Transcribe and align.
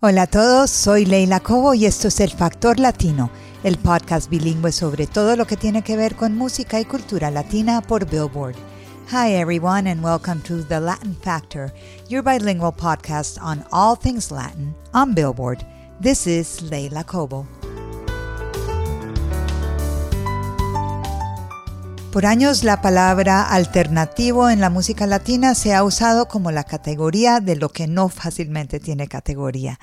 Hola 0.00 0.22
a 0.22 0.26
todos, 0.26 0.70
soy 0.70 1.06
Leila 1.06 1.40
Cobo 1.40 1.72
y 1.72 1.86
esto 1.86 2.08
es 2.08 2.20
El 2.20 2.30
Factor 2.30 2.78
Latino, 2.78 3.30
el 3.64 3.78
podcast 3.78 4.28
bilingüe 4.28 4.70
sobre 4.70 5.06
todo 5.06 5.36
lo 5.36 5.46
que 5.46 5.56
tiene 5.56 5.80
que 5.80 5.96
ver 5.96 6.16
con 6.16 6.36
música 6.36 6.78
y 6.78 6.84
cultura 6.84 7.30
latina 7.30 7.80
por 7.80 8.04
Billboard. 8.04 8.56
Hi 9.10 9.32
everyone 9.32 9.90
and 9.90 10.04
welcome 10.04 10.42
to 10.42 10.62
The 10.64 10.80
Latin 10.80 11.16
Factor, 11.22 11.72
your 12.10 12.22
bilingual 12.22 12.72
podcast 12.72 13.38
on 13.40 13.64
all 13.72 13.96
things 13.96 14.30
Latin 14.30 14.74
on 14.92 15.14
Billboard. 15.14 15.64
This 15.98 16.26
is 16.26 16.60
Leila 16.60 17.02
Cobo. 17.02 17.46
Por 22.16 22.24
años 22.24 22.64
la 22.64 22.80
palabra 22.80 23.42
alternativo 23.42 24.48
en 24.48 24.58
la 24.58 24.70
música 24.70 25.06
latina 25.06 25.54
se 25.54 25.74
ha 25.74 25.84
usado 25.84 26.28
como 26.28 26.50
la 26.50 26.64
categoría 26.64 27.40
de 27.40 27.56
lo 27.56 27.68
que 27.68 27.86
no 27.88 28.08
fácilmente 28.08 28.80
tiene 28.80 29.06
categoría. 29.06 29.78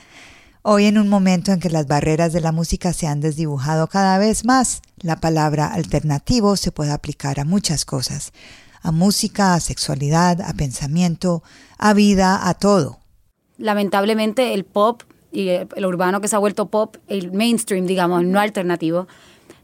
Hoy 0.64 0.86
en 0.86 0.98
un 0.98 1.10
momento 1.10 1.52
en 1.52 1.60
que 1.60 1.70
las 1.70 1.86
barreras 1.86 2.34
de 2.34 2.42
la 2.42 2.52
música 2.52 2.92
se 2.92 3.06
han 3.06 3.22
desdibujado 3.22 3.86
cada 3.86 4.18
vez 4.18 4.46
más, 4.46 4.82
la 4.98 5.18
palabra 5.18 5.68
alternativo 5.68 6.56
se 6.56 6.72
puede 6.72 6.92
aplicar 6.92 7.40
a 7.40 7.46
muchas 7.46 7.86
cosas, 7.86 8.34
a 8.82 8.92
música, 8.92 9.54
a 9.54 9.60
sexualidad, 9.60 10.42
a 10.42 10.54
pensamiento, 10.54 11.44
a 11.78 11.94
vida, 11.94 12.50
a 12.50 12.56
todo. 12.56 12.98
Lamentablemente 13.60 14.56
el 14.56 14.66
pop 14.66 15.04
y 15.32 15.50
el 15.50 15.86
urbano 15.86 16.20
que 16.20 16.28
se 16.28 16.36
ha 16.36 16.40
vuelto 16.40 16.66
pop, 16.66 16.98
el 17.08 17.32
mainstream, 17.32 17.86
digamos, 17.86 18.24
no 18.24 18.40
alternativo, 18.40 19.08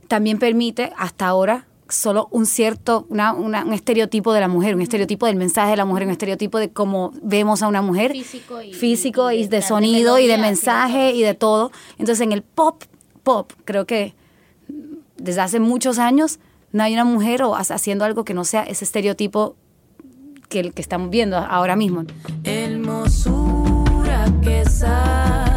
también 0.07 0.38
permite 0.38 0.93
hasta 0.98 1.26
ahora 1.26 1.65
solo 1.89 2.27
un 2.31 2.45
cierto, 2.45 3.05
una, 3.09 3.34
un 3.34 3.73
estereotipo 3.73 4.31
de 4.34 4.39
la 4.39 4.48
mujer, 4.48 4.75
un 4.75 4.81
estereotipo 4.81 5.25
del 5.25 5.35
mensaje 5.35 5.71
de 5.71 5.77
la 5.77 5.85
mujer, 5.85 6.05
un 6.05 6.12
estereotipo 6.12 6.59
de 6.59 6.70
cómo 6.70 7.12
vemos 7.21 7.62
a 7.63 7.67
una 7.67 7.81
mujer. 7.81 8.12
Físico 8.12 8.62
y, 8.62 8.73
físico 8.73 9.31
y, 9.31 9.48
de, 9.48 9.62
sonido 9.62 10.20
y 10.20 10.27
de 10.27 10.38
mensaje 10.38 11.12
y 11.12 11.21
de 11.21 11.34
todo. 11.34 11.71
Entonces 11.98 12.21
en 12.21 12.31
el 12.31 12.43
pop, 12.43 12.84
pop, 13.23 13.52
creo 13.65 13.85
que 13.85 14.13
desde 15.17 15.41
hace 15.41 15.60
muchos 15.60 15.99
años 15.99 16.40
no 16.71 16.84
hay 16.84 16.93
una 16.93 17.05
mujer 17.05 17.43
o 17.43 17.55
haciendo 17.55 18.05
algo 18.05 18.23
que 18.23 18.34
no 18.34 18.45
sea 18.45 18.63
ese 18.63 18.85
estereotipo 18.85 19.55
que, 20.48 20.71
que 20.71 20.82
estamos 20.82 21.10
viendo 21.10 21.37
ahora 21.37 21.76
mismo. 21.76 22.05
Hermosura 22.43 24.26
que 24.41 24.63
sale 24.65 25.48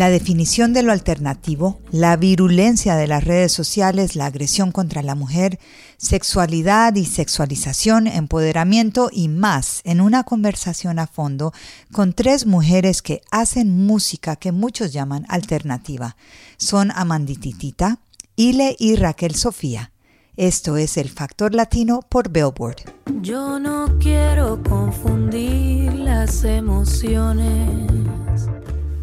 La 0.00 0.08
definición 0.08 0.72
de 0.72 0.82
lo 0.82 0.92
alternativo, 0.92 1.78
la 1.90 2.16
virulencia 2.16 2.96
de 2.96 3.06
las 3.06 3.22
redes 3.22 3.52
sociales, 3.52 4.16
la 4.16 4.24
agresión 4.24 4.72
contra 4.72 5.02
la 5.02 5.14
mujer, 5.14 5.58
sexualidad 5.98 6.94
y 6.94 7.04
sexualización, 7.04 8.06
empoderamiento 8.06 9.10
y 9.12 9.28
más 9.28 9.82
en 9.84 10.00
una 10.00 10.24
conversación 10.24 10.98
a 10.98 11.06
fondo 11.06 11.52
con 11.92 12.14
tres 12.14 12.46
mujeres 12.46 13.02
que 13.02 13.20
hacen 13.30 13.76
música 13.76 14.36
que 14.36 14.52
muchos 14.52 14.94
llaman 14.94 15.26
alternativa. 15.28 16.16
Son 16.56 16.90
Amandititita, 16.92 17.98
Ile 18.36 18.76
y 18.78 18.96
Raquel 18.96 19.34
Sofía. 19.34 19.92
Esto 20.34 20.78
es 20.78 20.96
el 20.96 21.10
Factor 21.10 21.54
Latino 21.54 22.00
por 22.08 22.30
Billboard. 22.30 22.90
Yo 23.20 23.58
no 23.58 23.98
quiero 23.98 24.62
confundir 24.62 25.92
las 25.92 26.44
emociones. 26.44 27.90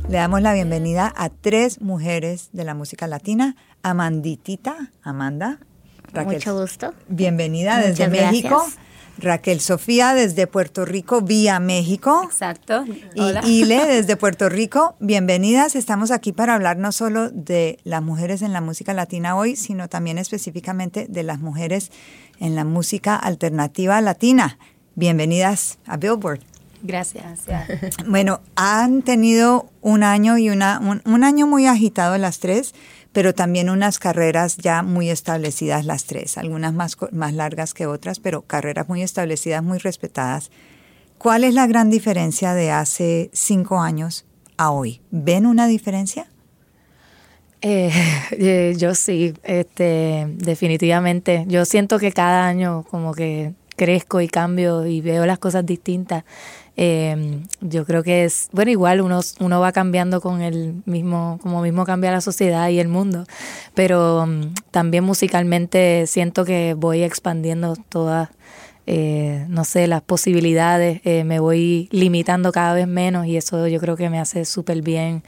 Le 0.09 0.19
damos 0.19 0.41
la 0.41 0.53
bienvenida 0.53 1.13
a 1.17 1.27
tres 1.27 1.81
mujeres 1.81 2.47
de 2.53 2.63
la 2.63 2.73
música 2.73 3.07
latina. 3.07 3.57
Amanditita, 3.83 4.91
Amanda. 5.03 5.59
Mucho 6.25 6.57
gusto. 6.57 6.93
Bienvenida 7.09 7.79
desde 7.79 8.07
México. 8.07 8.65
Raquel 9.17 9.59
Sofía 9.59 10.13
desde 10.13 10.47
Puerto 10.47 10.85
Rico 10.85 11.21
vía 11.21 11.59
México. 11.59 12.21
Exacto. 12.23 12.85
Y 13.15 13.19
Hola. 13.19 13.41
Ile 13.45 13.85
desde 13.87 14.15
Puerto 14.15 14.47
Rico, 14.47 14.95
bienvenidas. 15.01 15.75
Estamos 15.75 16.11
aquí 16.11 16.31
para 16.31 16.55
hablar 16.55 16.77
no 16.77 16.93
solo 16.93 17.29
de 17.29 17.77
las 17.83 18.01
mujeres 18.01 18.41
en 18.41 18.53
la 18.53 18.61
música 18.61 18.93
latina 18.93 19.35
hoy, 19.35 19.57
sino 19.57 19.89
también 19.89 20.19
específicamente 20.19 21.07
de 21.09 21.23
las 21.23 21.39
mujeres 21.39 21.91
en 22.39 22.55
la 22.55 22.63
música 22.63 23.17
alternativa 23.17 23.99
latina. 23.99 24.57
Bienvenidas 24.95 25.79
a 25.85 25.97
Billboard. 25.97 26.39
Gracias. 26.81 27.45
Bueno, 28.07 28.41
han 28.55 29.01
tenido 29.01 29.69
un 29.81 30.03
año 30.03 30.37
y 30.37 30.49
una, 30.49 30.79
un, 30.79 31.01
un 31.05 31.23
año 31.23 31.47
muy 31.47 31.65
agitado 31.65 32.17
las 32.17 32.39
tres, 32.39 32.73
pero 33.11 33.33
también 33.33 33.69
unas 33.69 33.99
carreras 33.99 34.57
ya 34.57 34.83
muy 34.83 35.09
establecidas 35.09 35.85
las 35.85 36.05
tres, 36.05 36.37
algunas 36.37 36.73
más, 36.73 36.97
más 37.11 37.33
largas 37.33 37.73
que 37.73 37.87
otras, 37.87 38.19
pero 38.19 38.43
carreras 38.43 38.87
muy 38.87 39.01
establecidas, 39.01 39.63
muy 39.63 39.79
respetadas. 39.79 40.51
¿Cuál 41.17 41.43
es 41.43 41.53
la 41.53 41.65
gran 41.65 41.89
diferencia 41.89 42.53
de 42.53 42.71
hace 42.71 43.31
cinco 43.33 43.79
años 43.79 44.25
a 44.57 44.69
hoy? 44.69 45.01
¿Ven 45.09 45.45
una 45.47 45.67
diferencia? 45.67 46.27
Eh, 47.61 47.91
eh, 48.31 48.75
yo 48.77 48.93
sí, 48.93 49.33
este, 49.43 50.27
definitivamente. 50.37 51.45
Yo 51.47 51.65
siento 51.65 51.97
que 51.97 52.11
cada 52.11 52.47
año 52.47 52.83
como 52.83 53.13
que 53.13 53.53
crezco 53.77 54.19
y 54.19 54.27
cambio 54.27 54.85
y 54.85 54.99
veo 54.99 55.25
las 55.25 55.39
cosas 55.39 55.65
distintas. 55.65 56.25
Eh, 56.75 57.39
yo 57.61 57.85
creo 57.85 58.03
que 58.03 58.25
es, 58.25 58.49
bueno, 58.51 58.69
igual 58.69 59.01
uno, 59.01 59.21
uno 59.39 59.59
va 59.59 59.71
cambiando 59.71 60.21
con 60.21 60.41
el 60.41 60.83
mismo, 60.85 61.39
como 61.41 61.61
mismo 61.61 61.85
cambia 61.85 62.11
la 62.11 62.21
sociedad 62.21 62.69
y 62.69 62.79
el 62.79 62.87
mundo, 62.87 63.25
pero 63.73 64.25
mm, 64.27 64.53
también 64.69 65.03
musicalmente 65.03 66.05
siento 66.05 66.45
que 66.45 66.75
voy 66.77 67.01
expandiendo 67.01 67.75
todas, 67.89 68.29
eh, 68.87 69.45
no 69.49 69.65
sé, 69.65 69.85
las 69.87 70.01
posibilidades, 70.01 71.01
eh, 71.03 71.23
me 71.25 71.39
voy 71.39 71.89
limitando 71.91 72.51
cada 72.51 72.73
vez 72.73 72.87
menos 72.87 73.27
y 73.27 73.35
eso 73.37 73.67
yo 73.67 73.79
creo 73.79 73.95
que 73.97 74.09
me 74.09 74.19
hace 74.19 74.45
súper 74.45 74.81
bien. 74.81 75.23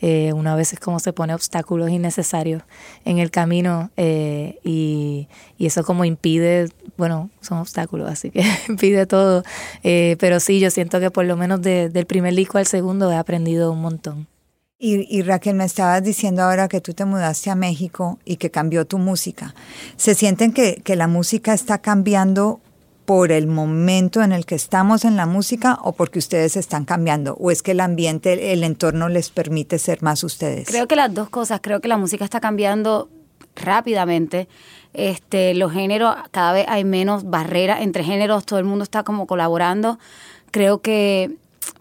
Eh, 0.00 0.32
una 0.34 0.54
vez 0.56 0.72
es 0.74 0.80
como 0.80 0.98
se 1.00 1.12
pone 1.14 1.32
obstáculos 1.32 1.88
innecesarios 1.90 2.62
en 3.04 3.18
el 3.18 3.30
camino 3.30 3.90
y, 3.96 5.28
y 5.56 5.66
eso 5.66 5.84
como 5.84 6.04
impide, 6.04 6.68
bueno, 6.98 7.30
son 7.40 7.58
obstáculos, 7.58 8.10
así 8.10 8.30
que 8.30 8.42
impide 8.68 9.06
todo. 9.06 9.42
Pero 9.82 10.40
sí, 10.40 10.60
yo 10.60 10.70
siento 10.70 11.00
que 11.00 11.10
por 11.10 11.24
lo 11.24 11.36
menos 11.36 11.62
de- 11.62 11.88
del 11.88 12.06
primer 12.06 12.34
disco 12.34 12.58
al 12.58 12.66
segundo 12.66 13.10
he 13.10 13.16
aprendido 13.16 13.72
un 13.72 13.80
montón. 13.80 14.26
Y, 14.76 15.06
y 15.08 15.22
Raquel, 15.22 15.54
me 15.54 15.64
estabas 15.64 16.02
diciendo 16.02 16.42
ahora 16.42 16.68
que 16.68 16.80
tú 16.80 16.92
te 16.92 17.04
mudaste 17.06 17.48
a 17.48 17.54
México 17.54 18.18
y 18.24 18.36
que 18.36 18.50
cambió 18.50 18.84
tu 18.84 18.98
música. 18.98 19.54
¿Se 19.96 20.14
sienten 20.14 20.52
que, 20.52 20.82
que 20.84 20.96
la 20.96 21.06
música 21.06 21.54
está 21.54 21.78
cambiando 21.78 22.60
por 23.04 23.32
el 23.32 23.46
momento 23.46 24.22
en 24.22 24.32
el 24.32 24.46
que 24.46 24.54
estamos 24.54 25.04
en 25.04 25.16
la 25.16 25.26
música 25.26 25.78
o 25.82 25.92
porque 25.92 26.18
ustedes 26.18 26.56
están 26.56 26.84
cambiando? 26.84 27.34
¿O 27.34 27.50
es 27.50 27.62
que 27.62 27.72
el 27.72 27.80
ambiente, 27.80 28.52
el 28.52 28.64
entorno 28.64 29.08
les 29.08 29.30
permite 29.30 29.78
ser 29.78 30.02
más 30.02 30.24
ustedes? 30.24 30.68
Creo 30.68 30.88
que 30.88 30.96
las 30.96 31.12
dos 31.12 31.28
cosas, 31.28 31.60
creo 31.62 31.80
que 31.80 31.88
la 31.88 31.98
música 31.98 32.24
está 32.24 32.40
cambiando 32.40 33.08
rápidamente. 33.56 34.48
Este, 34.92 35.54
los 35.54 35.72
géneros, 35.72 36.14
cada 36.30 36.52
vez 36.52 36.66
hay 36.68 36.84
menos 36.84 37.28
barreras 37.28 37.82
entre 37.82 38.04
géneros, 38.04 38.46
todo 38.46 38.58
el 38.58 38.64
mundo 38.64 38.84
está 38.84 39.02
como 39.02 39.26
colaborando. 39.26 39.98
Creo 40.50 40.80
que, 40.80 41.36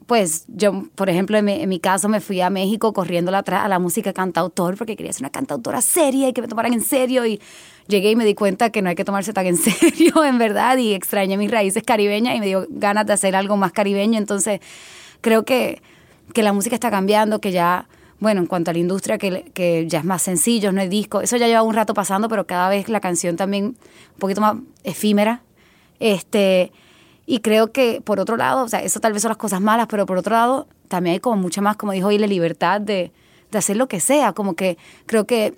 pues, 0.07 0.45
yo, 0.47 0.85
por 0.95 1.09
ejemplo, 1.09 1.37
en 1.37 1.69
mi, 1.69 1.79
caso 1.79 2.09
me 2.09 2.21
fui 2.21 2.41
a 2.41 2.49
México 2.49 2.91
corriendo 2.91 3.35
atrás 3.35 3.63
a 3.63 3.67
la 3.67 3.79
música 3.79 4.13
cantautor 4.13 4.77
porque 4.77 4.95
quería 4.95 5.13
ser 5.13 5.21
una 5.21 5.29
cantautora 5.29 5.81
seria 5.81 6.27
y 6.27 6.33
que 6.33 6.41
me 6.41 6.47
tomaran 6.47 6.73
en 6.73 6.81
serio 6.81 7.25
y 7.25 7.39
llegué 7.87 8.11
y 8.11 8.15
me 8.15 8.25
di 8.25 8.33
cuenta 8.33 8.69
que 8.69 8.81
no 8.81 8.89
hay 8.89 8.95
que 8.95 9.05
tomarse 9.05 9.33
tan 9.33 9.45
en 9.45 9.57
serio, 9.57 10.23
en 10.23 10.37
verdad, 10.37 10.77
y 10.77 10.93
extrañé 10.93 11.37
mis 11.37 11.51
raíces 11.51 11.83
caribeñas 11.83 12.35
y 12.35 12.39
me 12.39 12.45
dio 12.47 12.67
ganas 12.69 13.05
de 13.05 13.13
hacer 13.13 13.35
algo 13.35 13.57
más 13.57 13.71
caribeño. 13.71 14.17
Entonces, 14.17 14.61
creo 15.21 15.43
que, 15.43 15.81
que 16.33 16.43
la 16.43 16.53
música 16.53 16.75
está 16.75 16.89
cambiando, 16.91 17.39
que 17.39 17.51
ya, 17.51 17.87
bueno, 18.19 18.41
en 18.41 18.47
cuanto 18.47 18.71
a 18.71 18.73
la 18.73 18.79
industria, 18.79 19.17
que, 19.17 19.51
que 19.53 19.87
ya 19.87 19.99
es 19.99 20.05
más 20.05 20.21
sencillo, 20.21 20.71
no 20.71 20.81
es 20.81 20.89
disco, 20.89 21.21
eso 21.21 21.37
ya 21.37 21.47
lleva 21.47 21.63
un 21.63 21.73
rato 21.73 21.93
pasando, 21.93 22.29
pero 22.29 22.45
cada 22.47 22.69
vez 22.69 22.89
la 22.89 22.99
canción 22.99 23.35
también 23.35 23.65
un 23.65 24.19
poquito 24.19 24.41
más 24.41 24.55
efímera. 24.83 25.41
Este, 25.99 26.71
y 27.25 27.39
creo 27.39 27.71
que, 27.71 28.01
por 28.01 28.19
otro 28.19 28.37
lado, 28.37 28.63
o 28.63 28.67
sea, 28.67 28.81
eso 28.81 28.99
tal 28.99 29.13
vez 29.13 29.21
son 29.21 29.29
las 29.29 29.37
cosas 29.37 29.61
malas, 29.61 29.87
pero 29.89 30.05
por 30.05 30.17
otro 30.17 30.33
lado, 30.33 30.67
también 30.87 31.13
hay 31.13 31.19
como 31.19 31.37
mucha 31.37 31.61
más, 31.61 31.77
como 31.77 31.93
dijo 31.93 32.07
hoy, 32.07 32.17
la 32.17 32.27
libertad 32.27 32.81
de, 32.81 33.11
de 33.51 33.57
hacer 33.57 33.77
lo 33.77 33.87
que 33.87 33.99
sea, 33.99 34.33
como 34.33 34.55
que 34.55 34.77
creo 35.05 35.25
que 35.25 35.53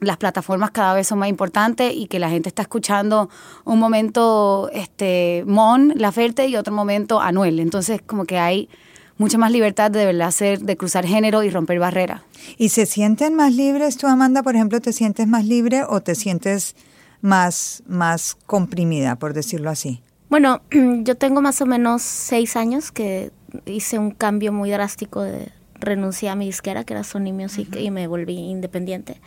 las 0.00 0.16
plataformas 0.16 0.70
cada 0.70 0.94
vez 0.94 1.06
son 1.08 1.18
más 1.18 1.28
importantes 1.28 1.92
y 1.94 2.06
que 2.06 2.18
la 2.18 2.30
gente 2.30 2.48
está 2.48 2.62
escuchando 2.62 3.28
un 3.64 3.78
momento 3.78 4.70
este 4.72 5.44
Mon 5.46 5.92
Laferte 5.96 6.46
y 6.46 6.56
otro 6.56 6.72
momento 6.72 7.20
Anuel. 7.20 7.60
Entonces, 7.60 8.00
como 8.06 8.24
que 8.24 8.38
hay 8.38 8.68
mucha 9.16 9.38
más 9.38 9.50
libertad 9.50 9.90
de, 9.90 10.00
de 10.00 10.06
verdad 10.06 10.28
hacer, 10.28 10.60
de 10.60 10.76
cruzar 10.76 11.04
género 11.04 11.42
y 11.42 11.50
romper 11.50 11.78
barreras. 11.78 12.22
¿Y 12.56 12.68
se 12.68 12.86
sienten 12.86 13.34
más 13.34 13.52
libres 13.52 13.96
tú, 13.96 14.06
Amanda, 14.06 14.42
por 14.42 14.54
ejemplo, 14.54 14.80
te 14.80 14.92
sientes 14.92 15.26
más 15.26 15.44
libre 15.44 15.82
o 15.82 16.00
te 16.00 16.14
sientes 16.14 16.76
más, 17.20 17.82
más 17.86 18.36
comprimida, 18.46 19.16
por 19.16 19.34
decirlo 19.34 19.70
así? 19.70 20.02
Bueno, 20.30 20.62
yo 20.70 21.16
tengo 21.16 21.40
más 21.40 21.60
o 21.60 21.66
menos 21.66 22.02
seis 22.02 22.56
años 22.56 22.92
que 22.92 23.32
hice 23.66 23.98
un 23.98 24.12
cambio 24.12 24.52
muy 24.52 24.70
drástico 24.70 25.22
de, 25.22 25.50
renuncié 25.80 26.28
a 26.28 26.34
mi 26.34 26.46
disquera, 26.46 26.84
que 26.84 26.94
era 26.94 27.04
Sony 27.04 27.32
Music, 27.32 27.76
y 27.76 27.90
me 27.90 28.06
volví 28.06 28.36
independiente. 28.36 29.20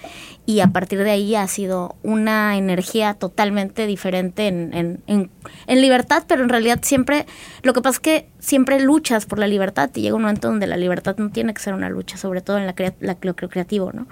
Y 0.46 0.60
a 0.60 0.68
partir 0.68 1.04
de 1.04 1.12
ahí 1.12 1.36
ha 1.36 1.48
sido 1.48 1.96
una 2.04 2.58
energía 2.58 3.14
totalmente 3.14 3.88
diferente 3.88 4.48
en, 4.48 5.02
en, 5.08 5.30
en, 5.68 5.82
libertad, 5.82 6.24
pero 6.28 6.44
en 6.44 6.50
realidad 6.50 6.80
siempre, 6.82 7.26
lo 7.64 7.74
que 7.74 7.82
pasa 7.82 7.96
es 7.96 8.00
que 8.00 8.30
siempre 8.40 8.80
luchas 8.80 9.26
por 9.26 9.40
la 9.40 9.48
libertad 9.48 9.90
y 9.96 10.02
llega 10.02 10.16
un 10.16 10.24
momento 10.24 10.48
donde 10.48 10.68
la 10.68 10.78
libertad 10.78 11.16
no 11.18 11.32
tiene 11.32 11.54
que 11.54 11.62
ser 11.62 11.74
una 11.74 11.90
lucha, 11.90 12.18
sobre 12.18 12.42
todo 12.42 12.58
en 12.58 12.66
la, 12.66 13.18
lo 13.22 13.36
creativo, 13.36 13.92
¿no? 13.94 14.08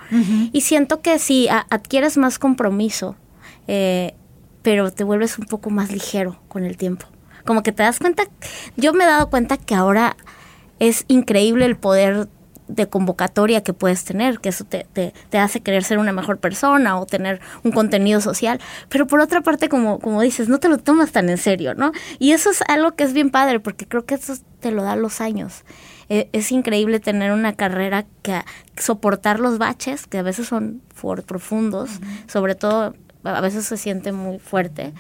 Y 0.51 0.61
siento 0.61 1.01
que 1.01 1.19
si 1.19 1.47
adquieres 1.49 2.17
más 2.17 2.39
compromiso, 2.39 3.15
eh, 3.67 4.15
pero 4.61 4.91
te 4.91 5.03
vuelves 5.03 5.37
un 5.37 5.45
poco 5.45 5.69
más 5.69 5.91
ligero 5.91 6.39
con 6.47 6.63
el 6.63 6.77
tiempo. 6.77 7.05
Como 7.45 7.63
que 7.63 7.71
te 7.71 7.83
das 7.83 7.99
cuenta, 7.99 8.23
yo 8.75 8.93
me 8.93 9.03
he 9.03 9.07
dado 9.07 9.29
cuenta 9.29 9.57
que 9.57 9.75
ahora 9.75 10.15
es 10.79 11.05
increíble 11.07 11.65
el 11.65 11.75
poder 11.75 12.27
de 12.69 12.87
convocatoria 12.87 13.63
que 13.63 13.73
puedes 13.73 14.05
tener, 14.05 14.39
que 14.39 14.49
eso 14.49 14.63
te, 14.63 14.85
te, 14.93 15.11
te, 15.29 15.37
hace 15.39 15.59
querer 15.59 15.83
ser 15.83 15.97
una 15.97 16.13
mejor 16.13 16.37
persona 16.37 16.99
o 16.99 17.05
tener 17.05 17.41
un 17.63 17.71
contenido 17.71 18.21
social. 18.21 18.61
Pero 18.89 19.07
por 19.07 19.19
otra 19.19 19.41
parte, 19.41 19.69
como, 19.69 19.99
como 19.99 20.21
dices, 20.21 20.47
no 20.47 20.59
te 20.59 20.69
lo 20.69 20.77
tomas 20.77 21.11
tan 21.11 21.29
en 21.29 21.37
serio, 21.37 21.73
¿no? 21.73 21.91
Y 22.19 22.31
eso 22.31 22.51
es 22.51 22.61
algo 22.67 22.91
que 22.91 23.03
es 23.03 23.13
bien 23.13 23.31
padre, 23.31 23.59
porque 23.59 23.87
creo 23.87 24.05
que 24.05 24.15
eso 24.15 24.35
te 24.59 24.71
lo 24.71 24.83
da 24.83 24.95
los 24.95 25.19
años. 25.19 25.63
E, 26.09 26.29
es 26.31 26.51
increíble 26.51 26.99
tener 26.99 27.31
una 27.31 27.53
carrera 27.53 28.05
que 28.21 28.39
soportar 28.77 29.39
los 29.39 29.57
baches, 29.57 30.05
que 30.05 30.19
a 30.19 30.23
veces 30.23 30.47
son 30.47 30.81
profundos, 31.25 31.89
sobre 32.27 32.53
todo 32.53 32.93
a 33.23 33.41
veces 33.41 33.65
se 33.65 33.77
siente 33.77 34.11
muy 34.11 34.37
fuerte 34.37 34.93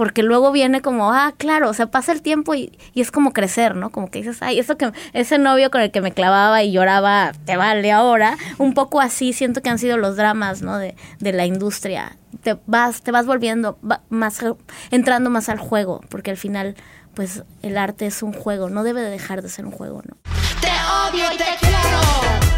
porque 0.00 0.22
luego 0.22 0.50
viene 0.50 0.80
como, 0.80 1.12
ah, 1.12 1.34
claro, 1.36 1.68
o 1.68 1.74
sea, 1.74 1.90
pasa 1.90 2.12
el 2.12 2.22
tiempo 2.22 2.54
y, 2.54 2.72
es 2.94 3.10
como 3.10 3.34
crecer, 3.34 3.76
¿no? 3.76 3.90
Como 3.90 4.10
que 4.10 4.20
dices, 4.20 4.38
ay, 4.40 4.58
eso 4.58 4.78
que 4.78 4.90
ese 5.12 5.36
novio 5.36 5.70
con 5.70 5.82
el 5.82 5.90
que 5.90 6.00
me 6.00 6.12
clavaba 6.12 6.62
y 6.62 6.72
lloraba, 6.72 7.32
te 7.44 7.58
vale 7.58 7.92
ahora. 7.92 8.38
Un 8.56 8.72
poco 8.72 9.02
así 9.02 9.34
siento 9.34 9.60
que 9.60 9.68
han 9.68 9.78
sido 9.78 9.98
los 9.98 10.16
dramas, 10.16 10.62
¿no? 10.62 10.78
De, 10.78 10.96
de 11.18 11.34
la 11.34 11.44
industria. 11.44 12.16
Te 12.42 12.56
vas, 12.64 13.02
te 13.02 13.12
vas 13.12 13.26
volviendo 13.26 13.78
más, 14.08 14.42
entrando 14.90 15.28
más 15.28 15.50
al 15.50 15.58
juego, 15.58 16.00
porque 16.08 16.30
al 16.30 16.38
final, 16.38 16.76
pues, 17.12 17.42
el 17.60 17.76
arte 17.76 18.06
es 18.06 18.22
un 18.22 18.32
juego, 18.32 18.70
no 18.70 18.84
debe 18.84 19.02
de 19.02 19.10
dejar 19.10 19.42
de 19.42 19.50
ser 19.50 19.66
un 19.66 19.72
juego, 19.72 20.00
¿no? 20.08 20.16
Te 20.62 20.70
odio 21.12 21.30
y 21.30 21.36
te 21.36 21.44
quiero, 21.60 22.49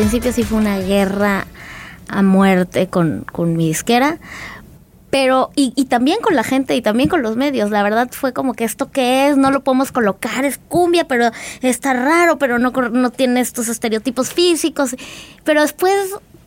principio 0.00 0.32
sí 0.32 0.44
fue 0.44 0.56
una 0.56 0.78
guerra 0.78 1.46
a 2.08 2.22
muerte 2.22 2.88
con, 2.88 3.26
mi 3.54 3.68
disquera, 3.68 4.18
pero 5.10 5.50
y, 5.54 5.74
y, 5.76 5.84
también 5.84 6.22
con 6.22 6.34
la 6.34 6.42
gente 6.42 6.74
y 6.74 6.80
también 6.80 7.10
con 7.10 7.20
los 7.20 7.36
medios. 7.36 7.70
La 7.70 7.82
verdad 7.82 8.08
fue 8.10 8.32
como 8.32 8.54
que 8.54 8.64
esto 8.64 8.90
que 8.90 9.28
es, 9.28 9.36
no 9.36 9.50
lo 9.50 9.60
podemos 9.62 9.92
colocar, 9.92 10.46
es 10.46 10.56
cumbia, 10.56 11.06
pero 11.06 11.30
está 11.60 11.92
raro, 11.92 12.38
pero 12.38 12.58
no, 12.58 12.70
no 12.70 13.10
tiene 13.10 13.40
estos 13.40 13.68
estereotipos 13.68 14.32
físicos. 14.32 14.96
Pero 15.44 15.60
después 15.60 15.94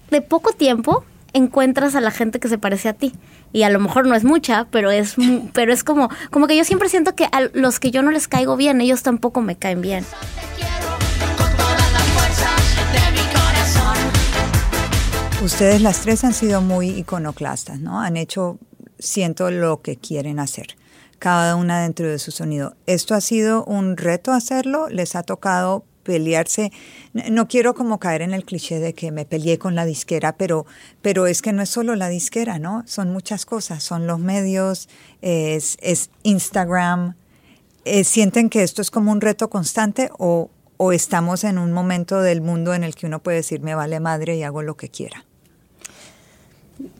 de 0.09 0.21
poco 0.21 0.53
tiempo 0.53 1.05
encuentras 1.33 1.93
a 1.93 2.01
la 2.01 2.09
gente 2.09 2.39
que 2.39 2.47
se 2.47 2.57
parece 2.57 2.89
a 2.89 2.93
ti. 2.93 3.13
Y 3.51 3.61
a 3.61 3.69
lo 3.69 3.79
mejor 3.79 4.07
no 4.07 4.15
es 4.15 4.23
mucha, 4.23 4.65
pero 4.71 4.89
es, 4.89 5.13
pero 5.53 5.71
es 5.71 5.83
como, 5.83 6.09
como 6.31 6.47
que 6.47 6.57
yo 6.57 6.63
siempre 6.63 6.89
siento 6.89 7.13
que 7.13 7.25
a 7.25 7.41
los 7.53 7.79
que 7.79 7.91
yo 7.91 8.01
no 8.01 8.09
les 8.09 8.27
caigo 8.27 8.57
bien, 8.57 8.81
ellos 8.81 9.03
tampoco 9.03 9.41
me 9.41 9.55
caen 9.57 9.81
bien. 9.81 10.03
Ustedes 15.43 15.81
las 15.81 15.99
tres 15.99 16.23
han 16.23 16.33
sido 16.33 16.61
muy 16.61 16.91
iconoclastas, 16.91 17.77
¿no? 17.77 17.99
Han 17.99 18.15
hecho, 18.15 18.59
siento, 18.97 19.51
lo 19.51 19.81
que 19.81 19.97
quieren 19.97 20.39
hacer, 20.39 20.77
cada 21.19 21.57
una 21.57 21.81
dentro 21.81 22.07
de 22.07 22.17
su 22.17 22.31
sonido. 22.31 22.77
¿Esto 22.87 23.13
ha 23.13 23.19
sido 23.19 23.65
un 23.65 23.97
reto 23.97 24.31
hacerlo? 24.31 24.87
¿Les 24.87 25.17
ha 25.17 25.23
tocado 25.23 25.83
pelearse? 26.03 26.71
No 27.29 27.49
quiero 27.49 27.73
como 27.73 27.99
caer 27.99 28.21
en 28.21 28.33
el 28.33 28.45
cliché 28.45 28.79
de 28.79 28.93
que 28.93 29.11
me 29.11 29.25
peleé 29.25 29.59
con 29.59 29.75
la 29.75 29.83
disquera, 29.83 30.37
pero, 30.37 30.65
pero 31.01 31.27
es 31.27 31.41
que 31.41 31.51
no 31.51 31.61
es 31.61 31.69
solo 31.69 31.97
la 31.97 32.07
disquera, 32.07 32.57
¿no? 32.57 32.83
Son 32.87 33.11
muchas 33.11 33.45
cosas, 33.45 33.83
son 33.83 34.07
los 34.07 34.19
medios, 34.19 34.87
es, 35.21 35.77
Instagram. 36.23 37.15
Eh, 37.83 38.05
¿Sienten 38.05 38.49
que 38.49 38.63
esto 38.63 38.81
es 38.81 38.89
como 38.89 39.11
un 39.11 39.19
reto 39.19 39.49
constante 39.49 40.09
o, 40.17 40.49
o 40.77 40.93
estamos 40.93 41.43
en 41.43 41.57
un 41.57 41.73
momento 41.73 42.21
del 42.21 42.39
mundo 42.39 42.73
en 42.73 42.85
el 42.85 42.95
que 42.95 43.07
uno 43.07 43.21
puede 43.21 43.37
decir 43.37 43.59
me 43.59 43.75
vale 43.75 43.99
madre 43.99 44.37
y 44.37 44.43
hago 44.43 44.61
lo 44.61 44.77
que 44.77 44.87
quiera? 44.87 45.25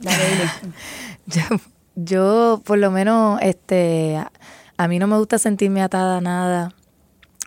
yo, 1.96 2.62
por 2.66 2.78
lo 2.78 2.92
menos, 2.92 3.40
este, 3.42 4.24
a 4.78 4.88
mí 4.88 5.00
no 5.00 5.08
me 5.08 5.18
gusta 5.18 5.38
sentirme 5.38 5.82
atada 5.82 6.18
a 6.18 6.22
nada 6.22 6.74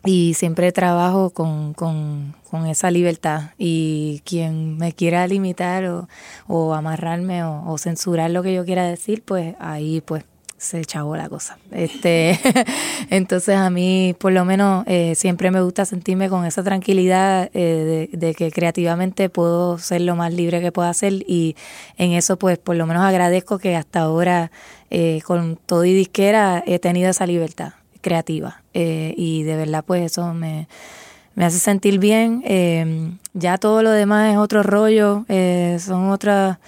y 0.04 0.34
siempre 0.34 0.72
trabajo 0.72 1.30
con, 1.30 1.74
con, 1.74 2.34
con 2.48 2.66
esa 2.66 2.90
libertad. 2.90 3.50
Y 3.58 4.22
quien 4.24 4.78
me 4.78 4.92
quiera 4.92 5.26
limitar 5.26 5.84
o, 5.86 6.08
o 6.46 6.74
amarrarme 6.74 7.44
o, 7.44 7.64
o, 7.66 7.78
censurar 7.78 8.30
lo 8.30 8.42
que 8.42 8.54
yo 8.54 8.64
quiera 8.64 8.84
decir, 8.84 9.22
pues 9.24 9.56
ahí 9.58 10.00
pues 10.00 10.24
se 10.58 10.84
chavó 10.84 11.16
la 11.16 11.28
cosa. 11.28 11.58
Este, 11.70 12.38
entonces 13.10 13.56
a 13.56 13.68
mí, 13.70 14.14
por 14.18 14.32
lo 14.32 14.44
menos, 14.44 14.84
eh, 14.86 15.14
siempre 15.14 15.50
me 15.50 15.60
gusta 15.60 15.84
sentirme 15.84 16.28
con 16.28 16.44
esa 16.44 16.62
tranquilidad 16.62 17.50
eh, 17.52 18.08
de, 18.10 18.34
que 18.34 18.50
creativamente 18.50 19.28
puedo 19.28 19.78
ser 19.78 20.00
lo 20.00 20.16
más 20.16 20.32
libre 20.32 20.60
que 20.60 20.72
pueda 20.72 20.92
ser 20.94 21.12
y 21.12 21.56
en 21.98 22.12
eso, 22.12 22.38
pues, 22.38 22.58
por 22.58 22.76
lo 22.76 22.86
menos 22.86 23.04
agradezco 23.04 23.58
que 23.58 23.76
hasta 23.76 24.00
ahora, 24.00 24.50
eh, 24.90 25.20
con 25.24 25.56
todo 25.56 25.84
y 25.84 25.92
disquera, 25.92 26.62
he 26.66 26.78
tenido 26.78 27.10
esa 27.10 27.26
libertad 27.26 27.72
creativa 28.00 28.62
y 28.72 29.42
de 29.42 29.56
verdad, 29.56 29.84
pues, 29.84 30.12
eso 30.12 30.32
me 30.32 30.68
me 31.34 31.44
hace 31.44 31.58
sentir 31.58 31.98
bien. 31.98 33.18
ya 33.34 33.58
todo 33.58 33.82
lo 33.82 33.90
demás 33.90 34.32
es 34.32 34.38
otro 34.38 34.62
rollo, 34.62 35.26
son 35.78 36.10
otras 36.10 36.58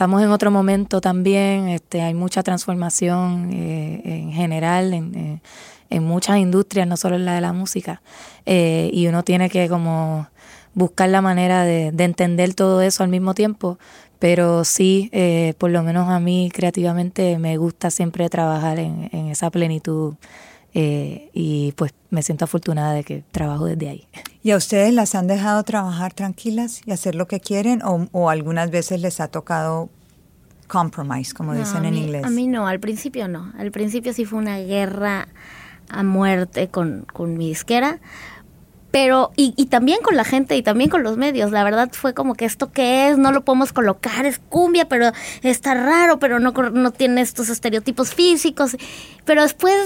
estamos 0.00 0.22
en 0.22 0.30
otro 0.30 0.50
momento 0.50 1.02
también, 1.02 1.68
este, 1.68 2.00
hay 2.00 2.14
mucha 2.14 2.42
transformación 2.42 3.50
eh, 3.52 4.00
en 4.02 4.32
general 4.32 4.94
en, 4.94 5.42
eh, 5.90 6.00
muchas 6.00 6.38
industrias, 6.38 6.86
no 6.86 6.96
solo 6.96 7.16
en 7.16 7.26
la 7.26 7.34
de 7.34 7.42
la 7.42 7.52
música, 7.52 8.00
eh, 8.46 8.88
y 8.94 9.08
uno 9.08 9.24
tiene 9.24 9.50
que 9.50 9.68
como 9.68 10.26
buscar 10.72 11.10
la 11.10 11.20
manera 11.20 11.64
de, 11.64 11.92
de, 11.92 12.04
entender 12.04 12.54
todo 12.54 12.80
eso 12.80 13.02
al 13.02 13.10
mismo 13.10 13.34
tiempo, 13.34 13.78
pero 14.18 14.64
sí, 14.64 15.10
por 15.58 15.68
lo 15.68 15.82
menos 15.82 16.08
a 16.08 16.18
mí 16.18 16.50
creativamente 16.50 17.36
me 17.38 17.58
gusta 17.58 17.90
siempre 17.90 18.30
trabajar 18.30 18.78
en, 18.78 19.10
en 19.12 19.26
esa 19.26 19.50
plenitud. 19.50 20.14
y 20.72 21.72
pues 21.76 21.92
me 22.08 22.22
siento 22.22 22.46
afortunada 22.46 22.94
de 22.94 23.04
que 23.04 23.22
trabajo 23.32 23.66
desde 23.66 23.90
ahí. 23.90 24.06
¿Y 24.42 24.52
a 24.52 24.56
ustedes 24.56 24.94
las 24.94 25.14
han 25.14 25.26
dejado 25.26 25.62
trabajar 25.64 26.14
tranquilas 26.14 26.80
y 26.86 26.92
hacer 26.92 27.14
lo 27.14 27.28
que 27.28 27.40
quieren 27.40 27.82
o, 27.82 28.08
o 28.12 28.30
algunas 28.30 28.70
veces 28.70 29.00
les 29.02 29.20
ha 29.20 29.28
tocado 29.28 29.90
compromise, 30.66 31.34
como 31.34 31.54
dicen 31.54 31.84
en 31.84 31.94
inglés? 31.94 32.24
A 32.24 32.30
mí 32.30 32.46
no, 32.46 32.66
al 32.66 32.80
principio 32.80 33.28
no. 33.28 33.52
Al 33.58 33.70
principio 33.70 34.14
sí 34.14 34.24
fue 34.24 34.38
una 34.38 34.58
guerra 34.58 35.28
a 35.90 36.02
muerte 36.02 36.68
con, 36.68 37.04
con 37.12 37.36
mi 37.36 37.48
disquera. 37.48 37.98
Pero, 38.90 39.30
y, 39.36 39.54
y, 39.56 39.66
también 39.66 40.00
con 40.02 40.16
la 40.16 40.24
gente 40.24 40.56
y 40.56 40.62
también 40.62 40.90
con 40.90 41.04
los 41.04 41.16
medios, 41.16 41.52
la 41.52 41.62
verdad 41.62 41.90
fue 41.92 42.12
como 42.12 42.34
que 42.34 42.44
esto 42.44 42.72
que 42.72 43.08
es, 43.08 43.18
no 43.18 43.30
lo 43.30 43.44
podemos 43.44 43.72
colocar, 43.72 44.26
es 44.26 44.40
cumbia, 44.48 44.88
pero 44.88 45.12
está 45.42 45.74
raro, 45.74 46.18
pero 46.18 46.40
no, 46.40 46.50
no 46.50 46.90
tiene 46.90 47.20
estos 47.20 47.50
estereotipos 47.50 48.12
físicos. 48.14 48.76
Pero 49.24 49.42
después 49.42 49.76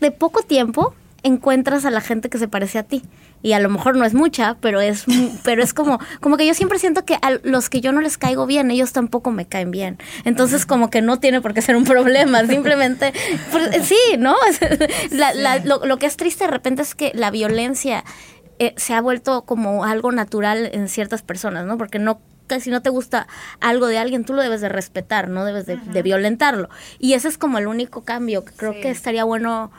de 0.00 0.10
poco 0.10 0.42
tiempo, 0.42 0.94
encuentras 1.22 1.84
a 1.84 1.90
la 1.90 2.00
gente 2.00 2.28
que 2.28 2.38
se 2.38 2.48
parece 2.48 2.78
a 2.78 2.82
ti. 2.82 3.02
Y 3.42 3.52
a 3.52 3.60
lo 3.60 3.68
mejor 3.68 3.96
no 3.96 4.04
es 4.04 4.14
mucha, 4.14 4.56
pero 4.60 4.80
es 4.80 5.04
pero 5.44 5.62
es 5.62 5.74
como 5.74 5.98
como 6.20 6.36
que 6.36 6.46
yo 6.46 6.54
siempre 6.54 6.78
siento 6.78 7.04
que 7.04 7.14
a 7.14 7.38
los 7.42 7.68
que 7.68 7.80
yo 7.80 7.92
no 7.92 8.00
les 8.00 8.18
caigo 8.18 8.46
bien, 8.46 8.70
ellos 8.70 8.92
tampoco 8.92 9.30
me 9.30 9.46
caen 9.46 9.70
bien. 9.70 9.98
Entonces 10.24 10.66
como 10.66 10.90
que 10.90 11.02
no 11.02 11.18
tiene 11.18 11.40
por 11.40 11.54
qué 11.54 11.62
ser 11.62 11.76
un 11.76 11.84
problema, 11.84 12.46
simplemente 12.46 13.12
pues, 13.50 13.86
sí, 13.86 14.16
¿no? 14.18 14.36
lo, 15.64 15.98
que 15.98 16.06
es 16.06 16.16
triste 16.16 16.44
de 16.44 16.50
repente 16.50 16.82
es 16.82 16.94
que 16.94 17.12
la 17.14 17.30
violencia 17.30 18.04
eh, 18.58 18.74
se 18.76 18.94
ha 18.94 19.00
vuelto 19.00 19.42
como 19.42 19.84
algo 19.84 20.12
natural 20.12 20.70
en 20.72 20.88
ciertas 20.88 21.22
personas, 21.22 21.66
¿no? 21.66 21.78
Porque 21.78 21.98
no 21.98 22.20
si 22.60 22.70
no 22.70 22.82
te 22.82 22.90
gusta 22.90 23.26
algo 23.60 23.86
de 23.86 23.98
alguien, 23.98 24.24
tú 24.24 24.34
lo 24.34 24.42
debes 24.42 24.60
de 24.60 24.68
respetar, 24.68 25.28
no 25.28 25.44
debes 25.44 25.66
de, 25.66 26.02
violentarlo. 26.02 26.68
Y 26.98 27.14
ese 27.14 27.28
es 27.28 27.38
como 27.38 27.58
el 27.58 27.66
único 27.66 28.04
cambio 28.04 28.44
que 28.44 28.52
creo 28.52 28.72
que 28.72 28.90
estaría 28.90 29.24
bueno 29.24 29.70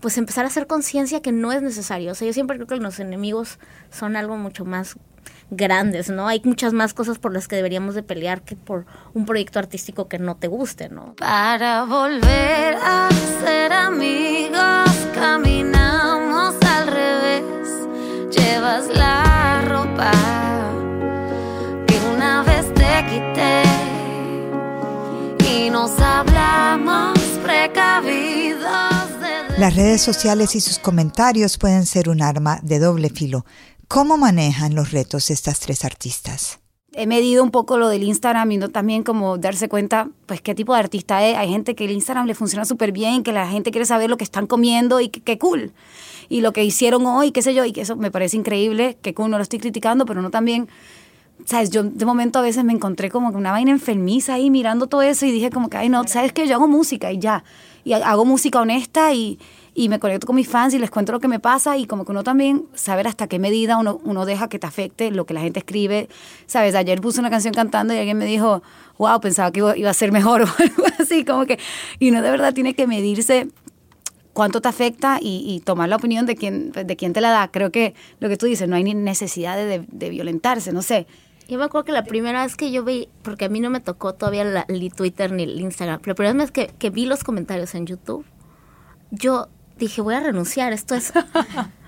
pues 0.00 0.18
empezar 0.18 0.44
a 0.44 0.48
hacer 0.48 0.66
conciencia 0.66 1.22
que 1.22 1.32
no 1.32 1.52
es 1.52 1.62
necesario. 1.62 2.12
O 2.12 2.14
sea, 2.14 2.26
yo 2.26 2.32
siempre 2.32 2.56
creo 2.56 2.66
que 2.66 2.76
los 2.76 3.00
enemigos 3.00 3.58
son 3.90 4.16
algo 4.16 4.36
mucho 4.36 4.64
más 4.64 4.96
grandes, 5.50 6.10
¿no? 6.10 6.26
Hay 6.28 6.40
muchas 6.44 6.72
más 6.72 6.94
cosas 6.94 7.18
por 7.18 7.32
las 7.32 7.48
que 7.48 7.56
deberíamos 7.56 7.94
de 7.94 8.02
pelear 8.02 8.42
que 8.42 8.56
por 8.56 8.86
un 9.14 9.26
proyecto 9.26 9.58
artístico 9.58 10.08
que 10.08 10.18
no 10.18 10.36
te 10.36 10.48
guste, 10.48 10.88
¿no? 10.88 11.14
Para 11.16 11.84
volver 11.84 12.76
a 12.82 13.08
ser 13.42 13.72
amigos, 13.72 14.90
caminar 15.14 15.90
llevas 18.30 18.88
la 18.88 19.62
ropa 19.66 20.12
que 21.86 21.98
una 22.14 22.42
vez 22.42 22.72
te 22.74 23.04
quité 23.08 23.62
y 25.48 25.70
nos 25.70 25.98
hablamos 26.00 27.18
precavidos. 27.42 28.39
Las 29.60 29.76
redes 29.76 30.00
sociales 30.00 30.54
y 30.54 30.60
sus 30.60 30.78
comentarios 30.78 31.58
pueden 31.58 31.84
ser 31.84 32.08
un 32.08 32.22
arma 32.22 32.60
de 32.62 32.78
doble 32.78 33.10
filo. 33.10 33.44
¿Cómo 33.88 34.16
manejan 34.16 34.74
los 34.74 34.90
retos 34.90 35.28
estas 35.28 35.60
tres 35.60 35.84
artistas? 35.84 36.60
he 36.92 37.06
medido 37.06 37.42
un 37.42 37.50
poco 37.50 37.78
lo 37.78 37.88
del 37.88 38.02
Instagram 38.02 38.50
y 38.52 38.56
no 38.56 38.68
también 38.68 39.02
como 39.02 39.38
darse 39.38 39.68
cuenta, 39.68 40.08
pues, 40.26 40.40
qué 40.40 40.54
tipo 40.54 40.72
de 40.72 40.80
artista 40.80 41.26
es. 41.26 41.36
Hay 41.36 41.50
gente 41.50 41.74
que 41.74 41.84
el 41.84 41.92
Instagram 41.92 42.26
le 42.26 42.34
funciona 42.34 42.64
súper 42.64 42.92
bien, 42.92 43.22
que 43.22 43.32
la 43.32 43.48
gente 43.48 43.70
quiere 43.70 43.86
saber 43.86 44.10
lo 44.10 44.16
que 44.16 44.24
están 44.24 44.46
comiendo 44.46 45.00
y 45.00 45.08
qué 45.08 45.38
cool. 45.38 45.72
Y 46.28 46.40
lo 46.40 46.52
que 46.52 46.64
hicieron 46.64 47.06
hoy, 47.06 47.30
qué 47.30 47.42
sé 47.42 47.54
yo, 47.54 47.64
y 47.64 47.72
que 47.72 47.82
eso 47.82 47.96
me 47.96 48.10
parece 48.10 48.36
increíble, 48.36 48.96
que 49.02 49.14
cool, 49.14 49.30
no 49.30 49.36
lo 49.36 49.42
estoy 49.42 49.58
criticando, 49.58 50.04
pero 50.04 50.22
no 50.22 50.30
también, 50.30 50.68
sabes, 51.46 51.70
yo 51.70 51.82
de 51.82 52.04
momento 52.04 52.38
a 52.38 52.42
veces 52.42 52.64
me 52.64 52.72
encontré 52.72 53.10
como 53.10 53.30
que 53.30 53.36
una 53.36 53.52
vaina 53.52 53.70
enfermiza 53.70 54.34
ahí 54.34 54.50
mirando 54.50 54.86
todo 54.86 55.02
eso 55.02 55.26
y 55.26 55.32
dije 55.32 55.50
como 55.50 55.68
que, 55.68 55.76
ay, 55.76 55.88
no, 55.88 56.06
sabes 56.06 56.32
que 56.32 56.46
yo 56.46 56.54
hago 56.54 56.68
música 56.68 57.12
y 57.12 57.18
ya. 57.18 57.44
Y 57.84 57.94
hago 57.94 58.24
música 58.24 58.60
honesta 58.60 59.12
y 59.14 59.38
y 59.74 59.88
me 59.88 59.98
conecto 59.98 60.26
con 60.26 60.36
mis 60.36 60.48
fans 60.48 60.74
y 60.74 60.78
les 60.78 60.90
cuento 60.90 61.12
lo 61.12 61.20
que 61.20 61.28
me 61.28 61.38
pasa 61.38 61.76
y 61.76 61.86
como 61.86 62.04
que 62.04 62.12
uno 62.12 62.24
también 62.24 62.64
saber 62.74 63.06
hasta 63.06 63.28
qué 63.28 63.38
medida 63.38 63.78
uno, 63.78 64.00
uno 64.04 64.26
deja 64.26 64.48
que 64.48 64.58
te 64.58 64.66
afecte 64.66 65.10
lo 65.10 65.26
que 65.26 65.34
la 65.34 65.40
gente 65.40 65.60
escribe. 65.60 66.08
Sabes, 66.46 66.74
ayer 66.74 67.00
puse 67.00 67.20
una 67.20 67.30
canción 67.30 67.54
cantando 67.54 67.94
y 67.94 67.98
alguien 67.98 68.18
me 68.18 68.26
dijo, 68.26 68.62
wow, 68.98 69.20
pensaba 69.20 69.52
que 69.52 69.60
iba, 69.60 69.90
a 69.90 69.94
ser 69.94 70.12
mejor 70.12 70.42
o 70.42 70.46
algo 70.46 70.84
así, 70.98 71.24
como 71.24 71.46
que, 71.46 71.58
y 71.98 72.10
uno 72.10 72.22
de 72.22 72.30
verdad 72.30 72.52
tiene 72.52 72.74
que 72.74 72.86
medirse 72.86 73.48
cuánto 74.32 74.60
te 74.60 74.68
afecta 74.68 75.18
y, 75.20 75.44
y, 75.46 75.60
tomar 75.60 75.88
la 75.88 75.96
opinión 75.96 76.24
de 76.26 76.36
quien, 76.36 76.72
de 76.72 76.96
quien 76.96 77.12
te 77.12 77.20
la 77.20 77.30
da. 77.30 77.48
Creo 77.48 77.70
que 77.72 77.94
lo 78.20 78.28
que 78.28 78.36
tú 78.36 78.46
dices, 78.46 78.68
no 78.68 78.76
hay 78.76 78.84
necesidad 78.84 79.56
de, 79.56 79.84
de, 79.86 80.10
violentarse, 80.10 80.72
no 80.72 80.82
sé. 80.82 81.06
Yo 81.50 81.58
me 81.58 81.64
acuerdo 81.64 81.84
que 81.84 81.92
la 81.92 82.04
primera 82.04 82.44
vez 82.44 82.56
que 82.56 82.70
yo 82.70 82.84
vi, 82.84 83.08
porque 83.22 83.46
a 83.46 83.48
mí 83.48 83.58
no 83.58 83.70
me 83.70 83.80
tocó 83.80 84.14
todavía 84.14 84.44
la, 84.44 84.64
el 84.68 84.92
Twitter 84.94 85.32
ni 85.32 85.42
el 85.42 85.60
Instagram, 85.60 85.98
pero 86.00 86.12
la 86.12 86.14
primera 86.14 86.34
vez 86.34 86.52
que, 86.52 86.68
que 86.78 86.90
vi 86.90 87.06
los 87.06 87.24
comentarios 87.24 87.74
en 87.74 87.86
YouTube, 87.86 88.24
yo 89.10 89.48
dije, 89.76 90.00
voy 90.00 90.14
a 90.14 90.20
renunciar, 90.20 90.72
esto 90.72 90.94
es, 90.94 91.12